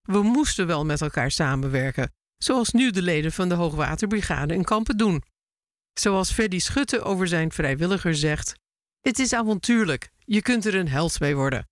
We 0.01 0.21
moesten 0.21 0.67
wel 0.67 0.85
met 0.85 1.01
elkaar 1.01 1.31
samenwerken, 1.31 2.13
zoals 2.37 2.71
nu 2.71 2.91
de 2.91 3.01
leden 3.01 3.31
van 3.31 3.49
de 3.49 3.55
Hoogwaterbrigade 3.55 4.53
in 4.53 4.63
Kampen 4.63 4.97
doen. 4.97 5.23
Zoals 5.93 6.31
Freddy 6.31 6.59
Schutte 6.59 7.01
over 7.01 7.27
zijn 7.27 7.51
vrijwilliger 7.51 8.15
zegt: 8.15 8.53
Het 9.01 9.19
is 9.19 9.33
avontuurlijk, 9.33 10.09
je 10.17 10.41
kunt 10.41 10.65
er 10.65 10.75
een 10.75 10.89
held 10.89 11.19
mee 11.19 11.35
worden. 11.35 11.67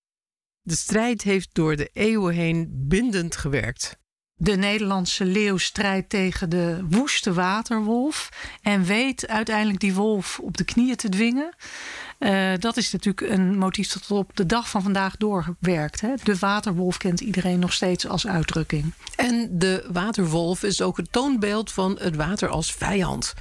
De 0.61 0.75
strijd 0.75 1.21
heeft 1.21 1.53
door 1.53 1.75
de 1.75 1.89
eeuwen 1.93 2.33
heen 2.33 2.69
bindend 2.87 3.35
gewerkt. 3.35 3.97
De 4.37 4.55
Nederlandse 4.55 5.25
leeuw 5.25 5.57
strijdt 5.57 6.09
tegen 6.09 6.49
de 6.49 6.85
woeste 6.89 7.33
waterwolf 7.33 8.29
en 8.61 8.83
weet 8.83 9.27
uiteindelijk 9.27 9.79
die 9.79 9.93
wolf 9.93 10.39
op 10.39 10.57
de 10.57 10.63
knieën 10.63 10.95
te 10.95 11.09
dwingen. 11.09 11.55
Uh, 12.19 12.53
dat 12.59 12.77
is 12.77 12.91
natuurlijk 12.91 13.31
een 13.31 13.57
motief 13.57 13.87
dat 13.87 14.11
op 14.11 14.35
de 14.35 14.45
dag 14.45 14.69
van 14.69 14.81
vandaag 14.81 15.17
doorwerkt. 15.17 16.01
Hè? 16.01 16.13
De 16.23 16.37
waterwolf 16.39 16.97
kent 16.97 17.21
iedereen 17.21 17.59
nog 17.59 17.73
steeds 17.73 18.07
als 18.07 18.27
uitdrukking. 18.27 18.93
En 19.15 19.49
de 19.51 19.87
waterwolf 19.91 20.63
is 20.63 20.81
ook 20.81 20.97
het 20.97 21.11
toonbeeld 21.11 21.71
van 21.71 21.97
het 21.99 22.15
water 22.15 22.49
als 22.49 22.73
vijand. 22.73 23.33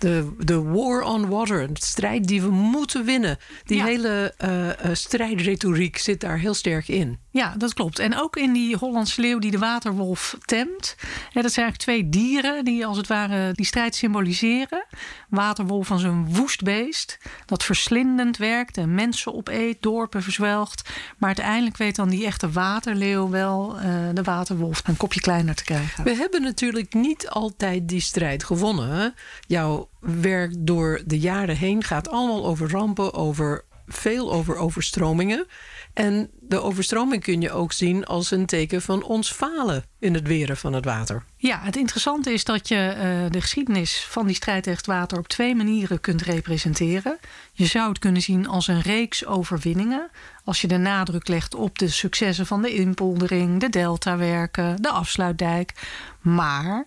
De, 0.00 0.34
de 0.38 0.62
war 0.62 1.02
on 1.02 1.28
water, 1.28 1.62
een 1.62 1.76
strijd 1.76 2.26
die 2.26 2.42
we 2.42 2.50
moeten 2.50 3.04
winnen. 3.04 3.38
Die 3.64 3.76
Ja. 3.76 3.84
hele 3.84 4.34
uh, 4.44 4.66
uh, 4.66 4.72
strijdretoriek 4.92 5.98
zit 5.98 6.20
daar 6.20 6.38
heel 6.38 6.54
sterk 6.54 6.88
in. 6.88 7.18
Ja, 7.30 7.54
dat 7.58 7.74
klopt. 7.74 7.98
En 7.98 8.16
ook 8.20 8.36
in 8.36 8.52
die 8.52 8.76
Hollandse 8.76 9.20
leeuw 9.20 9.38
die 9.38 9.50
de 9.50 9.58
waterwolf 9.58 10.36
temt. 10.44 10.96
Dat 11.32 11.52
zijn 11.52 11.66
eigenlijk 11.66 11.76
twee 11.76 12.08
dieren 12.08 12.64
die 12.64 12.86
als 12.86 12.96
het 12.96 13.06
ware 13.06 13.52
die 13.52 13.66
strijd 13.66 13.94
symboliseren. 13.94 14.86
Waterwolf 15.28 15.90
als 15.90 16.02
een 16.02 16.34
woest 16.34 16.62
beest 16.62 17.18
dat 17.46 17.64
verslindend 17.64 18.36
werkt 18.36 18.76
en 18.76 18.94
mensen 18.94 19.34
opeet, 19.34 19.82
dorpen 19.82 20.22
verzwelgt. 20.22 20.88
Maar 21.18 21.28
uiteindelijk 21.28 21.76
weet 21.76 21.96
dan 21.96 22.08
die 22.08 22.26
echte 22.26 22.50
waterleeuw 22.50 23.28
wel 23.30 23.78
eh, 23.78 23.92
de 24.14 24.22
waterwolf 24.22 24.82
een 24.84 24.96
kopje 24.96 25.20
kleiner 25.20 25.54
te 25.54 25.64
krijgen. 25.64 26.04
We 26.04 26.14
hebben 26.14 26.42
natuurlijk 26.42 26.94
niet 26.94 27.28
altijd 27.28 27.88
die 27.88 28.00
strijd 28.00 28.44
gewonnen. 28.44 29.14
Jouw 29.46 29.88
werk 30.00 30.54
door 30.58 31.00
de 31.06 31.18
jaren 31.18 31.56
heen 31.56 31.84
gaat 31.84 32.08
allemaal 32.08 32.46
over 32.46 32.70
rampen, 32.70 33.14
over 33.14 33.64
veel 33.92 34.32
over 34.32 34.56
overstromingen. 34.56 35.46
En 35.94 36.30
de 36.40 36.60
overstroming 36.60 37.22
kun 37.22 37.40
je 37.40 37.52
ook 37.52 37.72
zien 37.72 38.06
als 38.06 38.30
een 38.30 38.46
teken 38.46 38.82
van 38.82 39.02
ons 39.02 39.32
falen 39.32 39.84
in 39.98 40.14
het 40.14 40.26
weren 40.26 40.56
van 40.56 40.72
het 40.72 40.84
water. 40.84 41.24
Ja, 41.36 41.60
het 41.62 41.76
interessante 41.76 42.32
is 42.32 42.44
dat 42.44 42.68
je 42.68 42.94
uh, 42.96 43.30
de 43.30 43.40
geschiedenis 43.40 44.06
van 44.08 44.26
die 44.26 44.34
strijd 44.34 44.62
tegen 44.62 44.78
het 44.78 44.86
water 44.86 45.18
op 45.18 45.28
twee 45.28 45.54
manieren 45.54 46.00
kunt 46.00 46.22
representeren. 46.22 47.18
Je 47.52 47.66
zou 47.66 47.88
het 47.88 47.98
kunnen 47.98 48.22
zien 48.22 48.48
als 48.48 48.68
een 48.68 48.80
reeks 48.80 49.26
overwinningen. 49.26 50.10
Als 50.44 50.60
je 50.60 50.68
de 50.68 50.76
nadruk 50.76 51.28
legt 51.28 51.54
op 51.54 51.78
de 51.78 51.88
successen 51.88 52.46
van 52.46 52.62
de 52.62 52.74
inpoldering, 52.74 53.60
de 53.60 53.68
deltawerken, 53.68 54.82
de 54.82 54.90
afsluitdijk. 54.90 55.72
Maar 56.20 56.86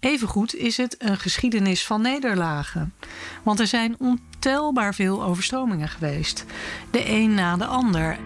Evengoed 0.00 0.54
is 0.54 0.76
het 0.76 0.94
een 0.98 1.18
geschiedenis 1.18 1.86
van 1.86 2.02
nederlagen. 2.02 2.94
Want 3.42 3.60
er 3.60 3.66
zijn 3.66 3.96
ontelbaar 3.98 4.94
veel 4.94 5.22
overstromingen 5.24 5.88
geweest. 5.88 6.44
De 6.90 7.08
een 7.10 7.34
na 7.34 7.56
de 7.56 7.64
ander. 7.64 8.18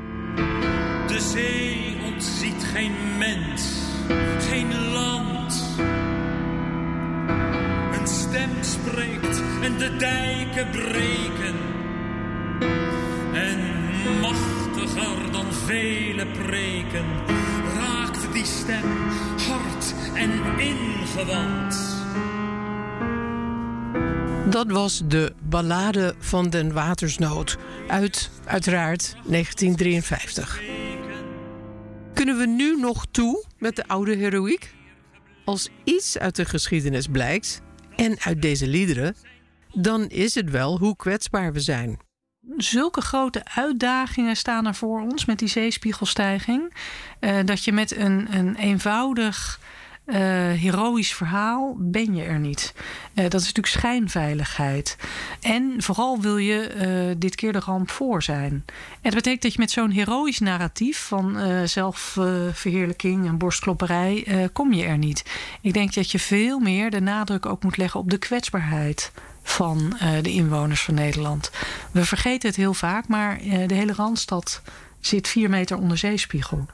De 1.07 1.21
zee 1.21 1.97
ontziet 2.13 2.65
geen 2.73 3.19
mens, 3.19 3.63
geen 4.49 4.91
land. 4.91 5.65
Een 7.99 8.07
stem 8.07 8.51
spreekt 8.61 9.43
en 9.63 9.79
de 9.79 9.97
dijken 9.97 10.71
breken. 10.71 11.57
En 13.33 13.61
machtiger 14.21 15.33
dan 15.33 15.53
vele 15.53 16.27
preken 16.27 17.07
raakt 17.75 18.33
die 18.33 18.45
stem 18.45 18.85
en 20.15 20.59
ingewand. 20.59 22.03
Dat 24.51 24.71
was 24.71 25.03
de 25.09 25.33
Ballade 25.43 26.15
van 26.19 26.51
den 26.51 26.73
Watersnood 26.73 27.57
uit, 27.89 28.31
uiteraard, 28.45 29.17
1953. 29.27 30.63
Kunnen 32.15 32.39
we 32.39 32.47
nu 32.47 32.77
nog 32.77 33.07
toe 33.11 33.45
met 33.59 33.77
de 33.77 33.87
oude 33.87 34.15
heroïek? 34.15 34.75
Als 35.45 35.69
iets 35.85 36.19
uit 36.19 36.37
de 36.37 36.45
geschiedenis 36.45 37.07
blijkt, 37.07 37.63
en 37.97 38.21
uit 38.21 38.43
deze 38.43 38.67
liederen, 38.67 39.17
dan 39.73 40.09
is 40.09 40.35
het 40.35 40.51
wel 40.51 40.79
hoe 40.79 40.97
kwetsbaar 40.97 41.53
we 41.53 41.61
zijn. 41.61 41.99
Zulke 42.57 43.01
grote 43.01 43.43
uitdagingen 43.55 44.37
staan 44.37 44.67
er 44.67 44.75
voor 44.75 45.01
ons 45.01 45.25
met 45.25 45.39
die 45.39 45.49
zeespiegelstijging. 45.49 46.75
Uh, 47.21 47.39
dat 47.45 47.65
je 47.65 47.73
met 47.73 47.97
een, 47.97 48.35
een 48.35 48.57
eenvoudig 48.57 49.61
uh, 50.07 50.17
heroïsch 50.53 51.15
verhaal 51.15 51.75
ben 51.79 52.15
je 52.15 52.23
er 52.23 52.39
niet. 52.39 52.75
Uh, 53.15 53.23
dat 53.23 53.41
is 53.41 53.47
natuurlijk 53.47 53.67
schijnveiligheid. 53.67 54.97
En 55.41 55.75
vooral 55.79 56.21
wil 56.21 56.37
je 56.37 56.75
uh, 56.75 57.15
dit 57.19 57.35
keer 57.35 57.53
de 57.53 57.59
ramp 57.59 57.91
voor 57.91 58.23
zijn. 58.23 58.53
En 58.53 58.65
dat 59.03 59.15
betekent 59.15 59.43
dat 59.43 59.53
je 59.53 59.59
met 59.59 59.71
zo'n 59.71 59.91
heroïsch 59.91 60.41
narratief 60.41 60.99
van 60.99 61.39
zelfverheerlijking 61.69 63.27
en 63.27 63.39
borstklopperij 63.39 64.27
kom 64.53 64.73
je 64.73 64.85
er 64.85 64.99
niet. 64.99 65.25
Ik 65.61 65.73
denk 65.73 65.95
dat 65.95 66.11
je 66.11 66.19
veel 66.19 66.59
meer 66.59 66.91
de 66.91 67.01
nadruk 67.01 67.47
ook 67.47 67.63
moet 67.63 67.77
leggen 67.77 68.01
op 68.01 68.11
de 68.11 68.19
kwetsbaarheid 68.19 69.13
van 69.43 69.97
de 70.23 70.33
inwoners 70.33 70.83
van 70.83 70.95
Nederland. 70.95 71.51
We 71.91 72.05
vergeten 72.05 72.49
het 72.49 72.59
heel 72.59 72.75
vaak, 72.75 73.09
maar 73.09 73.39
de 73.67 73.75
hele 73.75 73.93
Randstad 73.93 74.63
zit 75.07 75.29
4 75.29 75.51
meter 75.51 75.79
onder 75.79 75.99
zeespiegel. 75.99 76.67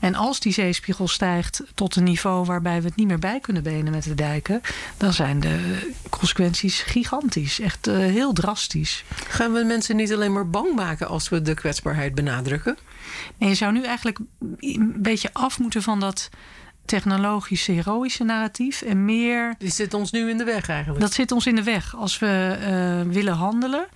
En 0.00 0.14
als 0.14 0.40
die 0.40 0.52
zeespiegel 0.52 1.08
stijgt 1.08 1.62
tot 1.74 1.96
een 1.96 2.04
niveau 2.04 2.44
waarbij 2.44 2.80
we 2.80 2.86
het 2.86 2.96
niet 2.96 3.06
meer 3.06 3.18
bij 3.18 3.40
kunnen 3.40 3.62
benen 3.62 3.92
met 3.92 4.04
de 4.04 4.14
dijken, 4.14 4.60
dan 4.96 5.12
zijn 5.12 5.40
de 5.40 5.92
consequenties 6.10 6.82
gigantisch. 6.82 7.60
Echt 7.60 7.88
uh, 7.88 7.96
heel 7.96 8.32
drastisch. 8.32 9.04
Gaan 9.28 9.52
we 9.52 9.64
mensen 9.64 9.96
niet 9.96 10.12
alleen 10.12 10.32
maar 10.32 10.50
bang 10.50 10.74
maken 10.74 11.08
als 11.08 11.28
we 11.28 11.42
de 11.42 11.54
kwetsbaarheid 11.54 12.14
benadrukken? 12.14 12.76
En 13.38 13.48
je 13.48 13.54
zou 13.54 13.72
nu 13.72 13.84
eigenlijk 13.84 14.18
een 14.60 14.94
beetje 14.96 15.30
af 15.32 15.58
moeten 15.58 15.82
van 15.82 16.00
dat 16.00 16.30
technologische, 16.84 17.72
heroïsche 17.72 18.24
narratief 18.24 18.82
en 18.82 19.04
meer. 19.04 19.54
Die 19.58 19.70
zit 19.70 19.94
ons 19.94 20.10
nu 20.10 20.30
in 20.30 20.38
de 20.38 20.44
weg 20.44 20.68
eigenlijk. 20.68 21.00
Dat 21.00 21.12
zit 21.12 21.32
ons 21.32 21.46
in 21.46 21.54
de 21.54 21.62
weg. 21.62 21.96
Als 21.96 22.18
we 22.18 22.58
uh, 23.06 23.12
willen 23.12 23.34
handelen. 23.34 23.86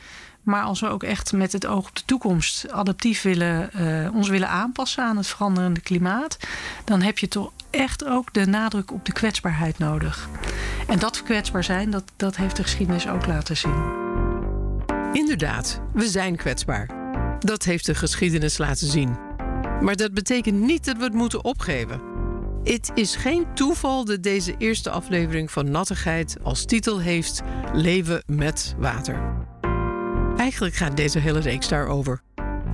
Maar 0.42 0.62
als 0.62 0.80
we 0.80 0.88
ook 0.88 1.02
echt 1.02 1.32
met 1.32 1.52
het 1.52 1.66
oog 1.66 1.88
op 1.88 1.96
de 1.96 2.04
toekomst 2.04 2.70
adaptief 2.70 3.22
willen, 3.22 3.70
uh, 3.76 4.14
ons 4.14 4.28
willen 4.28 4.48
aanpassen 4.48 5.04
aan 5.04 5.16
het 5.16 5.26
veranderende 5.26 5.80
klimaat, 5.80 6.38
dan 6.84 7.02
heb 7.02 7.18
je 7.18 7.28
toch 7.28 7.52
echt 7.70 8.06
ook 8.06 8.34
de 8.34 8.46
nadruk 8.46 8.92
op 8.92 9.04
de 9.04 9.12
kwetsbaarheid 9.12 9.78
nodig. 9.78 10.28
En 10.86 10.98
dat 10.98 11.22
kwetsbaar 11.22 11.64
zijn, 11.64 11.90
dat, 11.90 12.04
dat 12.16 12.36
heeft 12.36 12.56
de 12.56 12.62
geschiedenis 12.62 13.08
ook 13.08 13.26
laten 13.26 13.56
zien. 13.56 14.06
Inderdaad, 15.12 15.80
we 15.92 16.08
zijn 16.08 16.36
kwetsbaar. 16.36 16.88
Dat 17.38 17.64
heeft 17.64 17.86
de 17.86 17.94
geschiedenis 17.94 18.58
laten 18.58 18.86
zien. 18.86 19.16
Maar 19.80 19.96
dat 19.96 20.14
betekent 20.14 20.60
niet 20.60 20.84
dat 20.84 20.96
we 20.96 21.04
het 21.04 21.14
moeten 21.14 21.44
opgeven. 21.44 22.00
Het 22.64 22.90
is 22.94 23.16
geen 23.16 23.46
toeval 23.54 24.04
dat 24.04 24.22
deze 24.22 24.54
eerste 24.58 24.90
aflevering 24.90 25.50
van 25.50 25.70
Nattigheid 25.70 26.36
als 26.42 26.64
titel 26.64 26.98
heeft 26.98 27.42
Leven 27.72 28.22
met 28.26 28.74
water. 28.78 29.46
Eigenlijk 30.38 30.74
gaat 30.74 30.96
deze 30.96 31.18
hele 31.18 31.40
reeks 31.40 31.68
daarover. 31.68 32.20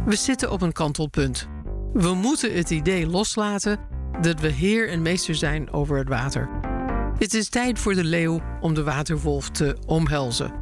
We 0.05 0.17
zitten 0.17 0.51
op 0.51 0.63
een 0.63 0.73
kantelpunt. 0.73 1.49
We 1.93 2.15
moeten 2.15 2.55
het 2.55 2.71
idee 2.71 3.07
loslaten 3.07 3.79
dat 4.21 4.41
we 4.41 4.49
heer 4.49 4.89
en 4.89 5.03
meester 5.03 5.35
zijn 5.35 5.73
over 5.73 5.99
het 5.99 6.09
water. 6.09 6.49
Het 7.19 7.35
is 7.35 7.49
tijd 7.49 7.79
voor 7.79 7.95
de 7.95 8.05
leeuw 8.05 8.41
om 8.61 8.75
de 8.75 8.83
waterwolf 8.83 9.51
te 9.51 9.77
omhelzen. 9.87 10.53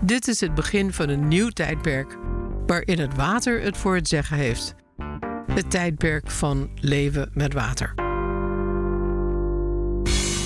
Dit 0.00 0.28
is 0.28 0.40
het 0.40 0.54
begin 0.54 0.92
van 0.92 1.08
een 1.08 1.28
nieuw 1.28 1.48
tijdperk 1.48 2.16
waarin 2.66 2.98
het 2.98 3.14
water 3.14 3.60
het 3.60 3.76
voor 3.76 3.94
het 3.94 4.08
zeggen 4.08 4.36
heeft. 4.36 4.74
Het 5.52 5.70
tijdperk 5.70 6.30
van 6.30 6.70
leven 6.74 7.30
met 7.34 7.52
water. 7.52 8.07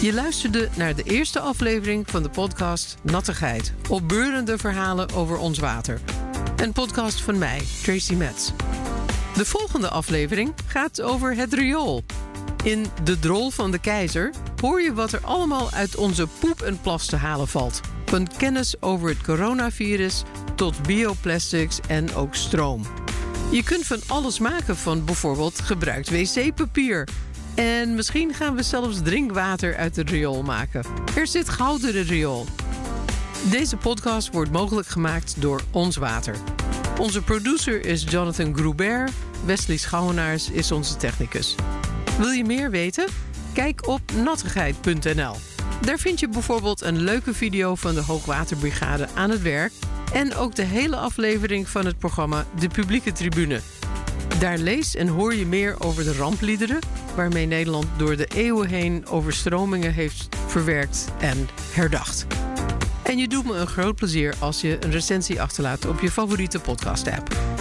Je 0.03 0.13
luisterde 0.13 0.69
naar 0.77 0.95
de 0.95 1.03
eerste 1.03 1.41
aflevering 1.41 2.11
van 2.11 2.23
de 2.23 2.29
podcast 2.29 2.97
Nattigheid. 3.03 3.73
Opbeurende 3.89 4.59
verhalen 4.59 5.13
over 5.13 5.39
ons 5.39 5.59
water. 5.59 6.01
Een 6.57 6.73
podcast 6.73 7.21
van 7.21 7.39
mij, 7.39 7.63
Tracy 7.83 8.15
Metz. 8.15 8.51
De 9.37 9.45
volgende 9.45 9.89
aflevering 9.89 10.55
gaat 10.67 11.03
over 11.03 11.37
het 11.37 11.53
riool. 11.53 12.05
In 12.65 12.87
De 13.05 13.19
Drol 13.19 13.51
van 13.51 13.71
de 13.71 13.79
Keizer 13.79 14.33
hoor 14.61 14.83
je 14.83 14.95
wat 14.95 15.13
er 15.13 15.25
allemaal 15.25 15.71
uit 15.71 15.97
onze 15.97 16.27
poep 16.39 16.63
en 16.63 16.81
plas 16.81 17.07
te 17.07 17.17
halen 17.17 17.49
valt. 17.49 17.81
Van 18.05 18.29
kennis 18.37 18.83
over 18.83 19.09
het 19.09 19.23
coronavirus 19.23 20.23
tot 20.55 20.83
bioplastics 20.83 21.81
en 21.89 22.15
ook 22.15 22.35
stroom. 22.35 22.87
Je 23.51 23.63
kunt 23.63 23.87
van 23.87 24.01
alles 24.07 24.39
maken 24.39 24.77
van 24.77 25.05
bijvoorbeeld 25.05 25.61
gebruikt 25.61 26.11
wc-papier. 26.11 27.09
En 27.55 27.95
misschien 27.95 28.35
gaan 28.35 28.55
we 28.55 28.63
zelfs 28.63 29.03
drinkwater 29.03 29.77
uit 29.77 29.97
het 29.97 30.11
riool 30.11 30.43
maken. 30.43 30.85
Er 31.17 31.27
zit 31.27 31.49
goud 31.49 31.83
in 31.83 32.03
riool. 32.03 32.47
Deze 33.51 33.77
podcast 33.77 34.33
wordt 34.33 34.51
mogelijk 34.51 34.89
gemaakt 34.89 35.41
door 35.41 35.61
Ons 35.71 35.97
Water. 35.97 36.37
Onze 36.99 37.23
producer 37.23 37.87
is 37.87 38.05
Jonathan 38.09 38.55
Groubert. 38.55 39.11
Wesley 39.45 39.77
Schouwenaars 39.77 40.51
is 40.51 40.73
onze 40.73 40.97
technicus. 40.97 41.55
Wil 42.19 42.31
je 42.31 42.45
meer 42.45 42.71
weten? 42.71 43.07
Kijk 43.53 43.87
op 43.87 44.01
nattigheid.nl. 44.25 45.35
Daar 45.81 45.99
vind 45.99 46.21
je 46.21 46.29
bijvoorbeeld 46.29 46.83
een 46.83 47.01
leuke 47.01 47.35
video 47.35 47.75
van 47.75 47.95
de 47.95 48.03
Hoogwaterbrigade 48.03 49.09
aan 49.15 49.31
het 49.31 49.43
werk 49.43 49.73
en 50.13 50.35
ook 50.35 50.55
de 50.55 50.63
hele 50.63 50.97
aflevering 50.97 51.69
van 51.69 51.87
het 51.87 51.99
programma 51.99 52.47
De 52.59 52.69
Publieke 52.69 53.13
Tribune. 53.13 53.61
Daar 54.39 54.59
lees 54.59 54.95
en 54.97 55.09
hoor 55.09 55.35
je 55.35 55.47
meer 55.47 55.77
over 55.79 56.05
de 56.05 56.13
rampliederen, 56.13 56.79
waarmee 57.15 57.47
Nederland 57.47 57.87
door 57.97 58.17
de 58.17 58.27
eeuwen 58.27 58.69
heen 58.69 59.07
overstromingen 59.07 59.93
heeft 59.93 60.29
verwerkt 60.47 61.09
en 61.21 61.49
herdacht. 61.73 62.27
En 63.03 63.19
je 63.19 63.29
doet 63.29 63.45
me 63.45 63.55
een 63.55 63.67
groot 63.67 63.95
plezier 63.95 64.35
als 64.39 64.61
je 64.61 64.77
een 64.81 64.91
recensie 64.91 65.43
achterlaat 65.43 65.87
op 65.87 66.01
je 66.01 66.11
favoriete 66.11 66.61
podcast-app. 66.61 67.52